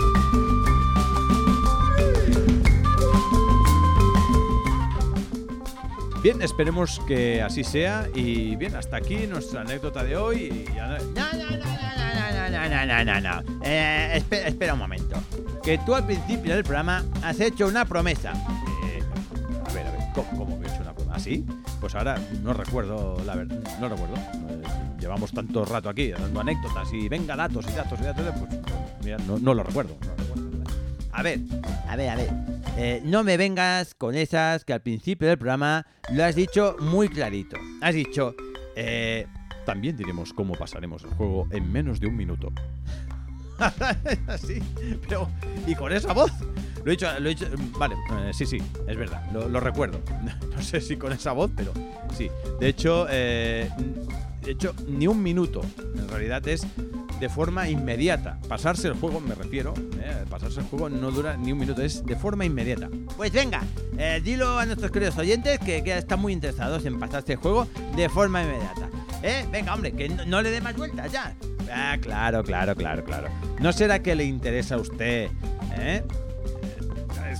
Bien, 6.22 6.40
esperemos 6.40 7.00
que 7.08 7.42
así 7.42 7.64
sea. 7.64 8.08
Y 8.14 8.54
bien, 8.54 8.76
hasta 8.76 8.96
aquí 8.96 9.26
nuestra 9.26 9.62
anécdota 9.62 10.04
de 10.04 10.16
hoy. 10.16 10.66
Y 10.68 10.72
ya... 10.72 10.86
No, 10.86 11.32
no, 11.32 11.50
no, 11.50 12.48
no, 12.48 12.68
no, 12.68 12.86
no, 12.86 13.04
no, 13.04 13.20
no. 13.20 13.60
Eh, 13.64 14.12
espera, 14.14 14.46
espera 14.46 14.72
un 14.74 14.78
momento. 14.78 15.16
Que 15.64 15.78
tú 15.78 15.94
al 15.96 16.06
principio 16.06 16.54
del 16.54 16.62
programa 16.62 17.04
has 17.24 17.40
hecho 17.40 17.66
una 17.66 17.84
promesa. 17.84 18.32
Eh, 18.84 19.02
a 19.68 19.72
ver, 19.72 19.84
a 19.84 19.90
ver, 19.90 20.00
¿cómo, 20.14 20.38
cómo 20.38 20.62
he 20.62 20.68
hecho 20.68 20.82
una 20.82 20.94
promesa? 20.94 21.16
¿Así? 21.16 21.44
Pues 21.80 21.94
ahora 21.96 22.16
no 22.40 22.52
recuerdo, 22.52 23.20
la 23.26 23.34
verdad, 23.34 23.58
no 23.80 23.88
recuerdo. 23.88 24.14
Eh, 24.14 24.62
llevamos 25.00 25.32
tanto 25.32 25.64
rato 25.64 25.88
aquí 25.88 26.12
dando 26.12 26.40
anécdotas 26.40 26.92
y 26.92 27.08
venga 27.08 27.34
datos 27.34 27.66
y 27.68 27.72
datos 27.72 27.98
y 28.00 28.04
datos. 28.04 28.24
Pues 28.38 28.60
mira, 29.02 29.16
no, 29.26 29.40
no 29.40 29.54
lo 29.54 29.64
recuerdo. 29.64 29.96
No 30.00 30.06
lo 30.06 30.16
recuerdo. 30.16 30.52
A 31.10 31.22
ver, 31.22 31.40
a 31.88 31.96
ver, 31.96 32.10
a 32.10 32.14
ver. 32.14 32.51
Eh, 32.78 33.02
no 33.04 33.22
me 33.22 33.36
vengas 33.36 33.94
con 33.94 34.14
esas 34.14 34.64
que 34.64 34.72
al 34.72 34.80
principio 34.80 35.28
del 35.28 35.36
programa 35.38 35.86
lo 36.10 36.24
has 36.24 36.34
dicho 36.34 36.76
muy 36.80 37.08
clarito. 37.08 37.56
Has 37.80 37.94
dicho, 37.94 38.34
Eh, 38.74 39.26
también 39.66 39.96
diremos 39.98 40.32
cómo 40.32 40.54
pasaremos 40.54 41.04
el 41.04 41.10
juego 41.10 41.46
en 41.50 41.70
menos 41.70 42.00
de 42.00 42.06
un 42.06 42.16
minuto. 42.16 42.50
sí, 44.46 44.60
pero. 45.06 45.28
¿Y 45.66 45.74
con 45.74 45.92
esa 45.92 46.12
voz? 46.14 46.32
Lo 46.82 46.90
he 46.90 46.96
dicho, 46.96 47.06
lo 47.20 47.26
he 47.28 47.34
dicho. 47.34 47.46
Vale, 47.78 47.94
eh, 47.94 48.30
sí, 48.32 48.46
sí, 48.46 48.58
es 48.88 48.96
verdad, 48.96 49.22
lo, 49.32 49.48
lo 49.48 49.60
recuerdo. 49.60 50.00
No 50.56 50.62
sé 50.62 50.80
si 50.80 50.96
con 50.96 51.12
esa 51.12 51.32
voz, 51.32 51.50
pero 51.54 51.72
sí. 52.16 52.30
De 52.60 52.68
hecho, 52.68 53.06
eh, 53.10 53.68
de 54.42 54.50
hecho, 54.52 54.74
ni 54.88 55.06
un 55.06 55.22
minuto. 55.22 55.60
En 55.96 56.08
realidad 56.08 56.46
es 56.48 56.66
de 57.22 57.28
forma 57.28 57.68
inmediata. 57.68 58.36
Pasarse 58.48 58.88
el 58.88 58.94
juego, 58.94 59.20
me 59.20 59.36
refiero. 59.36 59.74
eh, 60.00 60.24
pasarse 60.28 60.58
el 60.58 60.66
juego 60.66 60.90
no 60.90 61.12
dura 61.12 61.36
ni 61.36 61.52
un 61.52 61.58
minuto, 61.58 61.80
es 61.80 62.04
de 62.04 62.16
forma 62.16 62.44
inmediata. 62.44 62.88
pues 63.16 63.30
venga, 63.30 63.62
eh, 63.96 64.20
dilo 64.24 64.58
a 64.58 64.66
nuestros 64.66 64.90
queridos 64.90 65.16
oyentes 65.18 65.60
que, 65.60 65.84
que 65.84 65.96
están 65.96 66.18
muy 66.20 66.32
interesados 66.32 66.84
en 66.84 66.98
pasarse 66.98 67.34
el 67.34 67.38
juego 67.38 67.68
de 67.94 68.08
forma 68.08 68.42
inmediata. 68.42 68.88
¿Eh? 69.22 69.46
Venga, 69.52 69.72
hombre, 69.72 69.92
que 69.92 70.08
no, 70.08 70.24
no 70.26 70.42
le 70.42 70.50
dé 70.50 70.60
más 70.60 70.76
vueltas 70.76 71.12
ya. 71.12 71.32
Ah, 71.72 71.96
claro, 72.00 72.42
claro, 72.42 72.74
claro, 72.74 73.04
claro. 73.04 73.28
¿No 73.60 73.72
será 73.72 74.00
que 74.02 74.16
le 74.16 74.24
interesa 74.24 74.74
a 74.74 74.78
usted? 74.78 75.30
¿Eh? 75.78 76.02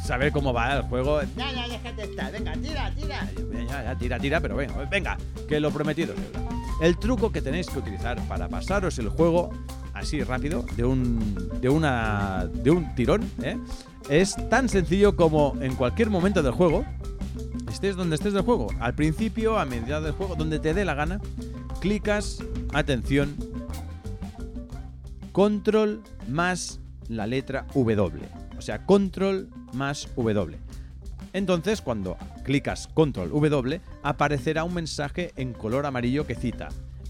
Saber 0.07 0.31
cómo 0.31 0.53
va 0.53 0.77
el 0.77 0.83
juego. 0.83 1.23
Ya, 1.37 1.51
ya, 1.51 1.67
déjate 1.67 2.05
estar. 2.05 2.31
Venga, 2.31 2.53
tira, 2.53 2.95
tira. 2.95 3.29
Ya, 3.69 3.83
ya, 3.83 3.99
tira, 3.99 4.19
tira, 4.21 4.41
pero 4.41 4.55
venga, 4.55 4.75
venga, 4.89 5.19
que 5.49 5.59
lo 5.59 5.73
prometido 5.73 6.15
es. 6.15 6.52
El 6.83 6.99
truco 6.99 7.31
que 7.31 7.41
tenéis 7.41 7.69
que 7.69 7.79
utilizar 7.79 8.21
para 8.27 8.49
pasaros 8.49 8.99
el 8.99 9.09
juego 9.09 9.51
así 9.95 10.21
rápido, 10.25 10.67
de 10.77 10.85
un, 10.85 11.49
de 11.61 11.69
una, 11.69 12.51
de 12.53 12.73
un 12.73 12.93
tirón, 12.97 13.23
¿eh? 13.41 13.57
es 14.09 14.35
tan 14.51 14.69
sencillo 14.69 15.15
como 15.15 15.57
en 15.61 15.77
cualquier 15.77 16.11
momento 16.11 16.43
del 16.43 16.55
juego, 16.55 16.85
estés 17.71 17.95
donde 17.95 18.17
estés 18.17 18.33
del 18.33 18.43
juego, 18.43 18.67
al 18.81 18.97
principio, 18.97 19.61
a 19.61 19.65
medida 19.65 20.01
del 20.01 20.11
juego, 20.11 20.35
donde 20.35 20.59
te 20.59 20.75
dé 20.75 20.85
la 20.85 20.95
gana, 20.95 21.21
clicas, 21.81 22.39
atención, 22.73 23.37
control 25.31 26.03
más 26.27 26.81
la 27.09 27.29
letra 27.29 27.65
W. 27.77 28.29
O 28.59 28.61
sea, 28.61 28.85
control 28.87 29.51
más 29.73 30.09
W. 30.17 30.59
Entonces, 31.33 31.81
cuando 31.81 32.17
clicas 32.45 32.89
control 32.89 33.31
W, 33.31 33.81
aparecerá 34.03 34.65
un 34.65 34.75
mensaje 34.75 35.33
en 35.37 35.53
color 35.53 35.87
amarillo 35.87 36.27
que 36.27 36.35
cita 36.35 36.69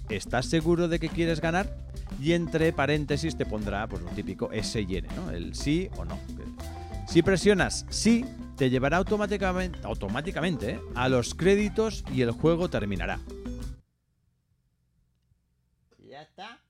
¿Estás 0.09 0.47
seguro 0.47 0.89
de 0.89 0.99
que 0.99 1.09
quieres 1.09 1.41
ganar? 1.41 1.75
Y 2.21 2.33
entre 2.33 2.73
paréntesis 2.73 3.37
te 3.37 3.47
pondrá 3.47 3.87
pues 3.89 4.03
lo 4.03 4.11
típico 4.11 4.53
S 4.53 4.79
y 4.81 4.97
N, 4.97 5.09
¿no? 5.17 5.31
El 5.31 5.55
sí 5.55 5.89
o 5.97 6.05
no. 6.05 6.19
Si 7.09 7.23
presionas 7.23 7.87
sí, 7.89 8.25
te 8.57 8.69
llevará 8.69 8.99
automáticamente, 8.99 10.71
¿eh? 10.71 10.81
a 10.95 11.09
los 11.09 11.35
créditos 11.35 12.05
y 12.13 12.21
el 12.21 12.33
juego 12.33 12.69
terminará. 12.69 13.21
¿Ya 15.99 16.23
está? 16.23 16.61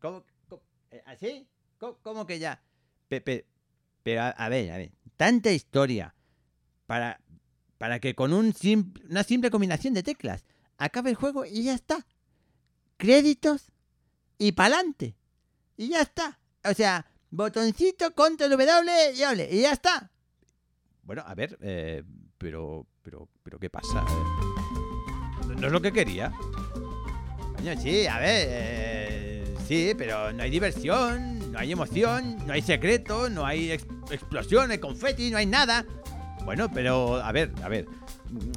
¿Cómo? 0.00 0.24
eh, 0.90 1.02
¿Así? 1.04 1.46
¿Cómo, 1.78 2.26
que 2.26 2.38
ya? 2.38 2.62
Pero 3.08 4.22
a, 4.22 4.48
ver, 4.48 4.72
a 4.72 4.78
ver, 4.78 4.92
tanta 5.20 5.52
historia 5.52 6.14
para, 6.86 7.20
para 7.76 8.00
que 8.00 8.14
con 8.14 8.32
un 8.32 8.54
simple, 8.54 9.04
una 9.10 9.22
simple 9.22 9.50
combinación 9.50 9.92
de 9.92 10.02
teclas 10.02 10.46
acabe 10.78 11.10
el 11.10 11.16
juego 11.16 11.44
y 11.44 11.64
ya 11.64 11.74
está. 11.74 12.06
Créditos 12.96 13.70
y 14.38 14.52
pa'lante. 14.52 15.14
Y 15.76 15.88
ya 15.88 16.00
está. 16.00 16.40
O 16.64 16.72
sea, 16.72 17.04
botoncito, 17.28 18.14
control 18.14 18.52
W 18.52 19.12
y 19.14 19.22
ole, 19.24 19.48
y 19.52 19.60
ya 19.60 19.72
está. 19.72 20.10
Bueno, 21.02 21.22
a 21.26 21.34
ver, 21.34 21.58
eh, 21.60 22.02
pero, 22.38 22.86
pero, 23.02 23.28
pero, 23.42 23.58
¿qué 23.58 23.68
pasa? 23.68 24.02
¿No 25.54 25.66
es 25.66 25.72
lo 25.72 25.82
que 25.82 25.92
quería? 25.92 26.32
Sí, 27.78 28.06
a 28.06 28.18
ver, 28.18 28.48
eh, 28.50 29.54
sí, 29.68 29.92
pero 29.98 30.32
no 30.32 30.42
hay 30.42 30.50
diversión, 30.50 31.39
no 31.50 31.58
hay 31.58 31.72
emoción, 31.72 32.36
no 32.46 32.52
hay 32.52 32.62
secreto, 32.62 33.28
no 33.28 33.44
hay 33.44 33.72
ex 33.72 33.86
explosiones, 34.10 34.78
confeti, 34.78 35.30
no 35.30 35.38
hay 35.38 35.46
nada. 35.46 35.84
Bueno, 36.44 36.70
pero 36.72 37.16
a 37.16 37.32
ver, 37.32 37.52
a 37.62 37.68
ver. 37.68 37.86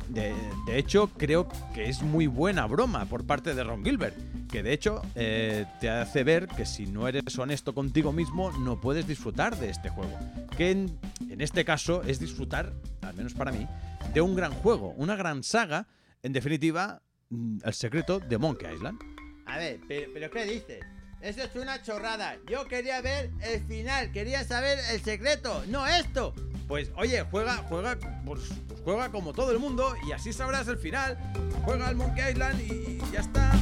De, 0.10 0.34
hecho, 0.78 1.08
creo 1.18 1.48
que 1.74 1.90
es 1.90 2.04
muy 2.04 2.28
buena 2.28 2.68
broma 2.68 3.06
por 3.06 3.26
parte 3.26 3.56
de 3.56 3.64
Ron 3.64 3.84
Gilbert. 3.84 4.16
Que 4.50 4.62
de 4.62 4.72
hecho 4.72 5.02
eh, 5.16 5.66
te 5.82 5.90
hace 5.90 6.24
ver 6.24 6.48
que 6.48 6.66
si 6.66 6.86
no 6.86 7.08
eres 7.08 7.38
honesto 7.40 7.74
contigo 7.74 8.14
mismo, 8.14 8.52
no 8.52 8.80
puedes 8.80 9.08
disfrutar 9.08 9.58
de 9.58 9.70
este 9.70 9.90
juego. 9.90 10.18
Que 10.56 10.72
en, 10.72 11.00
este 11.40 11.66
caso 11.66 12.04
es 12.04 12.20
disfrutar, 12.20 12.72
al 13.02 13.16
menos 13.16 13.34
para 13.34 13.52
mí, 13.52 13.68
de 14.14 14.22
un 14.22 14.36
gran 14.36 14.54
juego, 14.54 14.94
una 14.98 15.16
gran 15.16 15.44
saga. 15.44 15.88
En 16.22 16.34
definitiva, 16.34 17.02
mm, 17.30 17.60
el 17.66 17.74
secreto 17.74 18.20
de 18.20 18.38
Monkey 18.38 18.74
Island. 18.74 19.00
A 19.48 19.58
ver, 19.58 19.80
pero 19.88 20.30
¿qué 20.30 20.46
dices? 20.46 20.86
Eso 21.24 21.42
es 21.42 21.56
una 21.56 21.82
chorrada. 21.82 22.36
Yo 22.50 22.68
quería 22.68 23.00
ver 23.00 23.32
el 23.44 23.64
final, 23.64 24.12
quería 24.12 24.44
saber 24.44 24.78
el 24.92 25.02
secreto, 25.02 25.64
no 25.68 25.88
esto. 25.88 26.34
Pues 26.68 26.92
oye, 26.98 27.24
juega, 27.32 27.64
juega, 27.70 27.98
pues, 28.26 28.42
juega 28.84 29.10
como 29.10 29.32
todo 29.32 29.52
el 29.52 29.60
mundo 29.60 29.96
y 30.06 30.12
así 30.12 30.34
sabrás 30.34 30.68
el 30.68 30.78
final. 30.78 31.18
Juega 31.64 31.88
al 31.88 31.96
Monkey 31.96 32.30
Island 32.32 32.60
y 32.60 33.00
ya 33.14 33.22
está. 33.22 33.54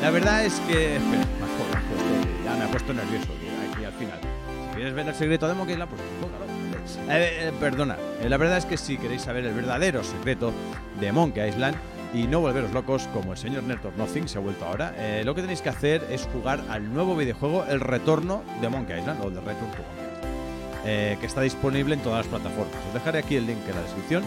La 0.00 0.10
verdad 0.10 0.44
es 0.44 0.54
que. 0.60 0.96
Espera, 0.96 1.82
ya 2.44 2.56
me 2.56 2.64
ha 2.64 2.68
puesto 2.68 2.92
nervioso 2.92 3.28
aquí 3.72 3.84
al 3.84 3.92
final. 3.92 4.18
Si 4.70 4.76
quieres 4.76 4.94
ver 4.94 5.08
el 5.08 5.14
secreto 5.14 5.46
de 5.46 5.72
Island, 5.72 5.90
pues 5.90 6.00
eh, 7.08 7.48
eh, 7.48 7.52
perdona, 7.60 7.96
eh, 8.20 8.28
la 8.28 8.36
verdad 8.36 8.58
es 8.58 8.66
que 8.66 8.76
si 8.76 8.96
queréis 8.96 9.22
saber 9.22 9.44
el 9.44 9.54
verdadero 9.54 10.02
secreto 10.02 10.52
de 11.00 11.12
Monkey 11.12 11.48
Island 11.48 11.76
y 12.12 12.26
no 12.26 12.40
volveros 12.40 12.72
locos 12.72 13.08
como 13.12 13.32
el 13.32 13.38
señor 13.38 13.62
Nerd 13.62 13.80
Nothing 13.96 14.28
se 14.28 14.38
ha 14.38 14.40
vuelto 14.40 14.66
ahora, 14.66 14.94
eh, 14.96 15.22
lo 15.24 15.34
que 15.34 15.42
tenéis 15.42 15.62
que 15.62 15.68
hacer 15.68 16.04
es 16.10 16.28
jugar 16.32 16.60
al 16.68 16.92
nuevo 16.92 17.16
videojuego 17.16 17.64
El 17.66 17.80
Retorno 17.80 18.42
de 18.60 18.68
Monkey 18.68 18.98
Island 18.98 19.20
o 19.22 19.30
The 19.30 19.40
Return 19.40 19.70
to 19.70 19.82
Monkey 19.82 20.04
Island, 20.04 20.84
eh, 20.84 21.16
que 21.20 21.26
está 21.26 21.40
disponible 21.40 21.94
en 21.94 22.00
todas 22.00 22.26
las 22.26 22.26
plataformas. 22.26 22.74
Os 22.88 22.94
dejaré 22.94 23.20
aquí 23.20 23.36
el 23.36 23.46
link 23.46 23.60
en 23.68 23.74
la 23.74 23.82
descripción 23.82 24.22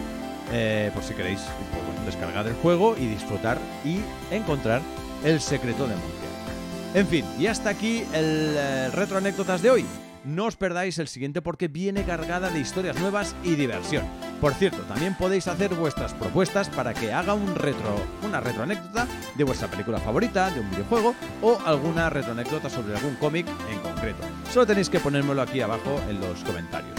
por 0.94 1.02
si 1.02 1.12
queréis 1.14 1.40
pues, 1.40 2.06
descargar 2.06 2.46
el 2.46 2.54
juego 2.54 2.94
y 2.96 3.06
disfrutar 3.06 3.58
y 3.84 3.98
encontrar 4.30 4.80
el 5.24 5.40
secreto 5.40 5.86
de 5.86 5.94
Monkey. 5.94 6.26
En 6.94 7.06
fin, 7.06 7.24
y 7.38 7.46
hasta 7.46 7.70
aquí 7.70 8.04
el 8.14 8.54
eh, 8.56 8.90
retro 8.90 9.18
anécdotas 9.18 9.62
de 9.62 9.70
hoy. 9.70 9.84
No 10.24 10.46
os 10.46 10.56
perdáis 10.56 10.98
el 10.98 11.06
siguiente 11.06 11.40
porque 11.40 11.68
viene 11.68 12.02
cargada 12.02 12.50
de 12.50 12.58
historias 12.58 12.98
nuevas 12.98 13.36
y 13.44 13.54
diversión. 13.54 14.04
Por 14.40 14.54
cierto, 14.54 14.78
también 14.82 15.14
podéis 15.14 15.46
hacer 15.46 15.72
vuestras 15.74 16.14
propuestas 16.14 16.68
para 16.68 16.94
que 16.94 17.12
haga 17.12 17.34
un 17.34 17.54
retro, 17.54 17.94
una 18.24 18.40
retro 18.40 18.64
anécdota 18.64 19.06
de 19.36 19.44
vuestra 19.44 19.68
película 19.68 19.98
favorita, 19.98 20.50
de 20.50 20.60
un 20.60 20.70
videojuego 20.70 21.14
o 21.42 21.60
alguna 21.64 22.10
retro 22.10 22.32
anécdota 22.32 22.68
sobre 22.68 22.96
algún 22.96 23.14
cómic 23.16 23.46
en 23.70 23.78
concreto. 23.78 24.24
Solo 24.52 24.66
tenéis 24.66 24.90
que 24.90 24.98
ponérmelo 24.98 25.42
aquí 25.42 25.60
abajo 25.60 26.00
en 26.08 26.18
los 26.20 26.42
comentarios. 26.42 26.98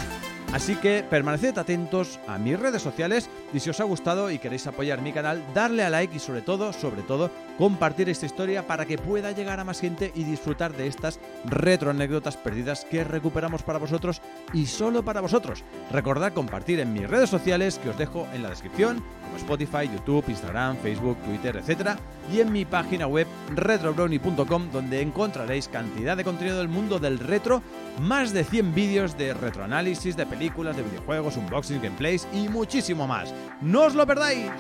Así 0.53 0.75
que 0.75 1.03
permaneced 1.09 1.57
atentos 1.57 2.19
a 2.27 2.37
mis 2.37 2.57
redes 2.57 2.81
sociales 2.81 3.29
y 3.53 3.59
si 3.59 3.69
os 3.69 3.79
ha 3.79 3.85
gustado 3.85 4.29
y 4.31 4.39
queréis 4.39 4.67
apoyar 4.67 5.01
mi 5.01 5.13
canal, 5.13 5.43
darle 5.53 5.83
a 5.83 5.89
like 5.89 6.15
y 6.15 6.19
sobre 6.19 6.41
todo, 6.41 6.73
sobre 6.73 7.01
todo, 7.01 7.31
compartir 7.57 8.09
esta 8.09 8.25
historia 8.25 8.67
para 8.67 8.85
que 8.85 8.97
pueda 8.97 9.31
llegar 9.31 9.59
a 9.59 9.63
más 9.63 9.79
gente 9.79 10.11
y 10.15 10.23
disfrutar 10.23 10.75
de 10.75 10.87
estas 10.87 11.19
retro 11.45 11.91
anécdotas 11.91 12.37
perdidas 12.37 12.85
que 12.85 13.03
recuperamos 13.03 13.63
para 13.63 13.79
vosotros 13.79 14.21
y 14.53 14.65
solo 14.65 15.03
para 15.03 15.21
vosotros. 15.21 15.63
Recordad 15.91 16.33
compartir 16.33 16.79
en 16.79 16.93
mis 16.93 17.09
redes 17.09 17.29
sociales 17.29 17.79
que 17.79 17.89
os 17.89 17.97
dejo 17.97 18.27
en 18.33 18.43
la 18.43 18.49
descripción, 18.49 19.03
como 19.23 19.37
Spotify, 19.37 19.89
YouTube, 19.91 20.25
Instagram, 20.27 20.77
Facebook, 20.77 21.17
Twitter, 21.23 21.57
etc. 21.57 21.97
Y 22.31 22.41
en 22.41 22.51
mi 22.51 22.65
página 22.65 23.07
web 23.07 23.27
retrobrownie.com 23.55 24.69
donde 24.71 25.01
encontraréis 25.01 25.67
cantidad 25.67 26.17
de 26.17 26.23
contenido 26.23 26.57
del 26.57 26.67
mundo 26.67 26.99
del 26.99 27.19
retro, 27.19 27.61
más 28.01 28.33
de 28.33 28.43
100 28.43 28.75
vídeos 28.75 29.17
de 29.17 29.33
retroanálisis, 29.33 30.15
de 30.15 30.25
películas, 30.25 30.75
de 30.75 30.83
videojuegos, 30.83 31.37
unboxing, 31.37 31.81
gameplays 31.81 32.27
y 32.33 32.47
muchísimo 32.49 33.07
más. 33.07 33.33
¡No 33.61 33.83
os 33.83 33.95
lo 33.95 34.05
perdáis! 34.05 34.51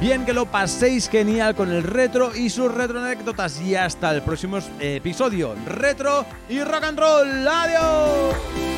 Bien, 0.00 0.24
que 0.24 0.32
lo 0.32 0.46
paséis 0.46 1.10
genial 1.10 1.54
con 1.54 1.70
el 1.70 1.82
retro 1.82 2.34
y 2.34 2.48
sus 2.48 2.72
retro 2.72 3.00
anécdotas. 3.04 3.60
Y 3.60 3.74
hasta 3.74 4.14
el 4.14 4.22
próximo 4.22 4.58
episodio. 4.78 5.54
Retro 5.66 6.24
y 6.48 6.62
rock 6.62 6.84
and 6.84 6.98
roll. 6.98 7.46
¡Adiós! 7.46 8.69